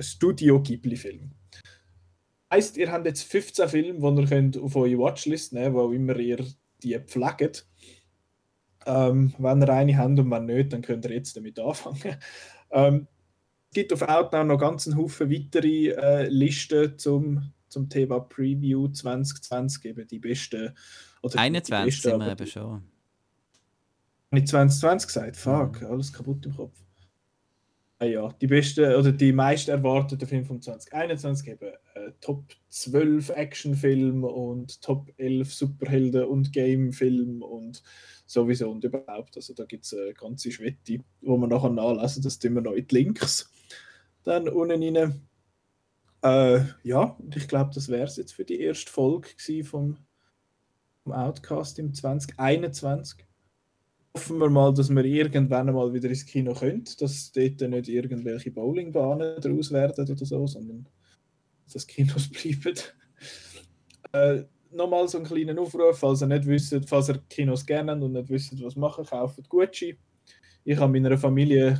[0.00, 1.30] Studio Ghibli-Film.
[2.50, 5.92] Heißt, ihr habt jetzt 15 Filme, die ihr könnt auf eure Watchlist nehmen könnt, wo
[5.92, 6.44] immer ihr
[6.82, 7.66] die pflegt.
[8.86, 12.16] Ähm, wenn ihr eine habt und wenn nicht, dann könnt ihr jetzt damit anfangen.
[12.70, 13.06] Ähm,
[13.74, 19.84] gibt auf Outnow noch ganz einen Haufen weitere äh, Listen zum, zum Thema Preview 2020,
[19.84, 20.74] eben die besten.
[21.22, 22.82] Oder 21 die besten, sind wir eben schon.
[24.30, 25.36] Habe ich 2020 gesagt?
[25.36, 25.86] Fuck, mhm.
[25.88, 26.78] alles kaputt im Kopf.
[28.00, 33.30] Ah ja, die besten oder die meist erwarteten Filme von 2021 eben äh, Top 12
[33.30, 37.82] Actionfilm und Top 11 Superhelden und Gamefilm und
[38.26, 39.36] sowieso und überhaupt.
[39.36, 42.72] Also da gibt es eine ganze Schwette, wo man nachher nachlesen das tun wir noch
[42.72, 43.53] in die Links
[44.24, 45.28] dann unten rein.
[46.22, 49.28] Äh, ja, und ich glaube, das wäre es jetzt für die erste Folge
[49.64, 49.98] vom,
[51.02, 53.26] vom Outcast im 2021
[54.16, 58.52] hoffen wir mal, dass wir irgendwann mal wieder ins Kino können, dass dort nicht irgendwelche
[58.52, 60.88] Bowlingbahnen draus werden oder so, sondern
[61.72, 62.78] dass Kinos bleiben.
[64.12, 68.12] Äh, Nochmal so einen kleinen Aufruf, falls ihr nicht wisst, falls ihr Kinos gerne und
[68.12, 69.96] nicht wisst, was machen, kauft Gucci.
[70.64, 71.78] Ich habe meiner Familie,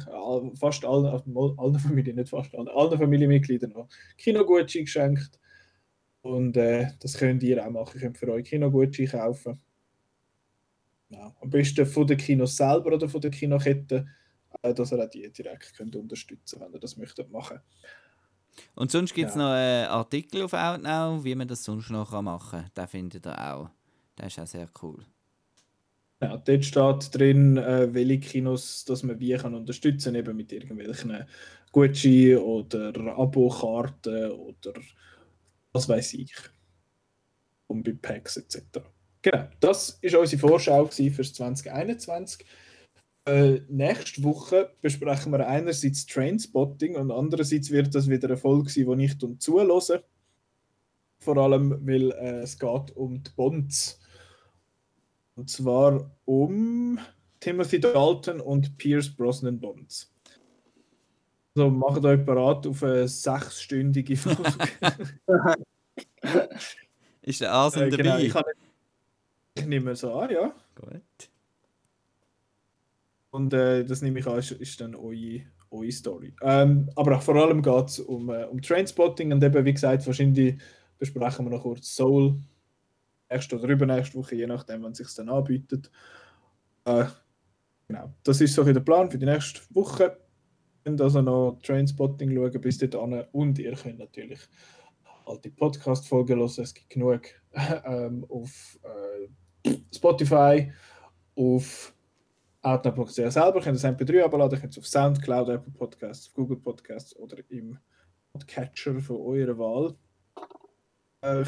[0.55, 5.41] fast allen, also allen Familien, nicht fast allen, allen Familienmitgliedern noch Kino-Gucci geschenkt.
[6.20, 7.93] Und äh, das könnt ihr auch machen.
[7.95, 9.61] Ihr könnt für euch Kino-Gucci kaufen.
[11.09, 14.07] Ja, am besten von den Kinos selber oder von der Kinokette,
[14.62, 17.61] äh, dass ihr auch die direkt könnt unterstützen könnt, wenn ihr das möchtet machen.
[18.74, 19.43] Und sonst gibt es ja.
[19.43, 22.70] noch einen Artikel auf Outnow, wie man das sonst noch machen kann.
[22.76, 23.70] Den findet ihr auch.
[24.18, 25.05] Der ist auch sehr cool.
[26.21, 31.27] Ja, dort steht drin, äh, welche Kinos dass man wie kann unterstützen eben mit irgendwelchen
[31.73, 34.73] Gucci oder Abo-Karten oder
[35.73, 36.33] was weiß ich.
[37.67, 38.81] Und bei Packs etc.
[39.23, 42.47] Genau, das war unsere Vorschau für 2021.
[43.27, 48.99] Äh, nächste Woche besprechen wir einerseits Trainspotting und andererseits wird das wieder eine Folge sein,
[48.99, 50.05] die ich zuhöre.
[51.21, 53.99] Vor allem, weil äh, es geht um die Bonds.
[55.37, 56.99] Und zwar um
[57.41, 60.12] Timothy Dalton und Pierce Brosnan Bonds.
[61.57, 64.43] Also macht euch bereit auf eine sechsstündige Folge.
[67.22, 68.24] Ist der Asen äh, genau, dabei?
[68.24, 68.35] Ich,
[69.55, 70.55] ich nehme es an, ja.
[70.74, 71.30] Gut.
[73.30, 76.35] Und äh, das nehme ich an, ist, ist dann eure, eure Story.
[76.43, 80.57] Ähm, aber vor allem geht es um, äh, um Trainspotting und eben, wie gesagt, wahrscheinlich
[80.99, 82.37] besprechen wir noch kurz Soul.
[83.35, 85.91] Nächste oder übernächste Woche, je nachdem, wann es sich dann anbietet.
[86.85, 87.07] Äh,
[87.89, 90.05] genau, das ist so der Plan für die nächste Woche.
[90.05, 94.41] Ihr könnt also noch Trainspotting schauen bis dahin und ihr könnt natürlich
[95.26, 96.53] alte Podcast-Folgen hören.
[96.59, 97.22] Es gibt genug
[97.85, 100.72] ähm, auf äh, Spotify,
[101.35, 101.95] auf
[102.62, 107.16] Outnow.ch selber, könnt ihr das MP3 abladen, könnt ihr auf Soundcloud, Apple Podcasts, Google Podcasts
[107.16, 107.78] oder im
[108.32, 109.97] Podcatcher von eurer Wahl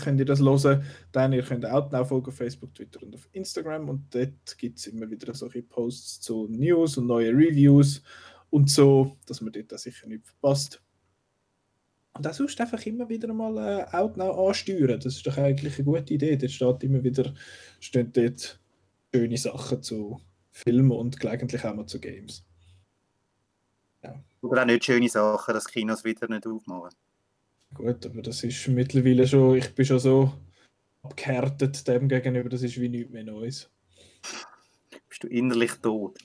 [0.03, 0.85] könnt ihr das hören.
[1.13, 4.87] Dann ihr könnt Outnow folgen auf Facebook, Twitter und auf Instagram und dort gibt es
[4.87, 8.03] immer wieder solche Posts zu News und neue Reviews
[8.51, 10.83] und so, dass man dort sicher nicht verpasst.
[12.15, 14.99] Und auch sonst einfach immer wieder mal äh, Outnow ansteuern.
[14.99, 16.37] Das ist doch eigentlich eine gute Idee.
[16.37, 17.35] Dort steht immer wieder
[17.79, 18.59] stehen dort
[19.15, 20.21] schöne Sachen zu
[20.51, 22.45] Filmen und gelegentlich auch mal zu Games.
[24.03, 24.25] Ja.
[24.41, 26.91] Oder auch nicht schöne Sachen, dass Kinos wieder nicht aufmachen.
[27.77, 30.33] Gut, aber das ist mittlerweile schon, ich bin schon so
[31.03, 33.71] abgehärtet dem gegenüber, das ist wie nichts mehr Neues.
[35.09, 36.19] Bist du innerlich tot?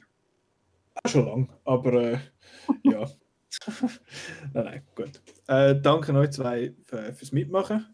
[0.96, 2.20] Ja, schon lang, aber äh,
[2.84, 3.10] ja.
[4.54, 5.22] nein, nein, gut.
[5.48, 7.86] Äh, danke euch zwei für, fürs Mitmachen.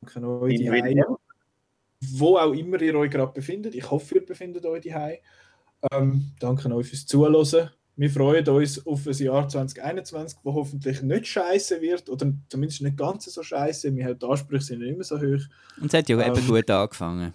[0.00, 1.04] Danke euch die
[2.04, 3.76] wo auch immer ihr euch gerade befindet.
[3.76, 5.18] Ich hoffe, ihr befindet euch daheim.
[5.92, 7.70] Ähm, danke euch fürs Zuhören.
[8.02, 12.96] Wir freuen uns auf ein Jahr 2021, wo hoffentlich nicht scheiße wird oder zumindest nicht
[12.96, 13.94] ganz so scheiße.
[13.94, 15.46] Wir haben die Ansprüche sind nicht immer so hoch.
[15.80, 17.32] Und es hat ja ähm, eben gut angefangen.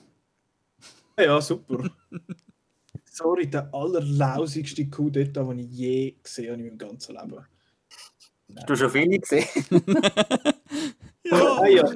[1.18, 1.90] Ja, super.
[3.06, 7.46] Sorry, der allerlausigste Coup d'etat, den ich je gesehen habe in meinem ganzen Leben.
[8.58, 9.46] Hast du schon viele gesehen?
[11.24, 11.60] ja.
[11.62, 11.90] Ah, ja.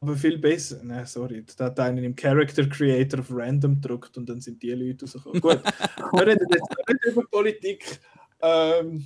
[0.00, 0.80] Aber viel besser.
[0.82, 1.44] Nein, sorry.
[1.56, 5.40] Da hat einen im Character Creator auf Random gedruckt und dann sind die Leute rausgekommen.
[5.40, 5.62] Gut,
[6.12, 7.98] wir reden jetzt nicht über Politik.
[8.40, 9.04] Ähm,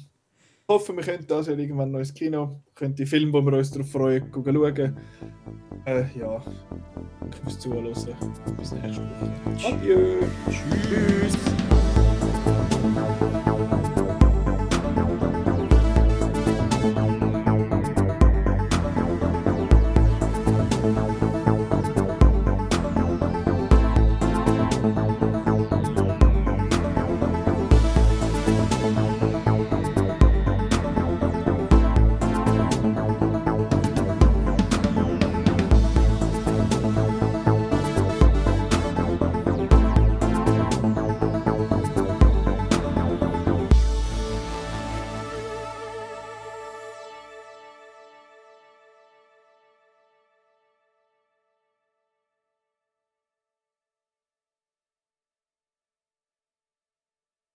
[0.69, 2.61] hoffe, wir können das ja irgendwann noch ins Kino.
[2.67, 4.97] Wir können die Filme, wo wir uns darauf freuen, schauen.
[5.87, 6.43] Äh, ja,
[7.31, 7.85] ich muss zuhören.
[8.59, 9.75] Bis nächste Woche.
[9.75, 10.21] Adieu.
[10.51, 11.72] Tschüss.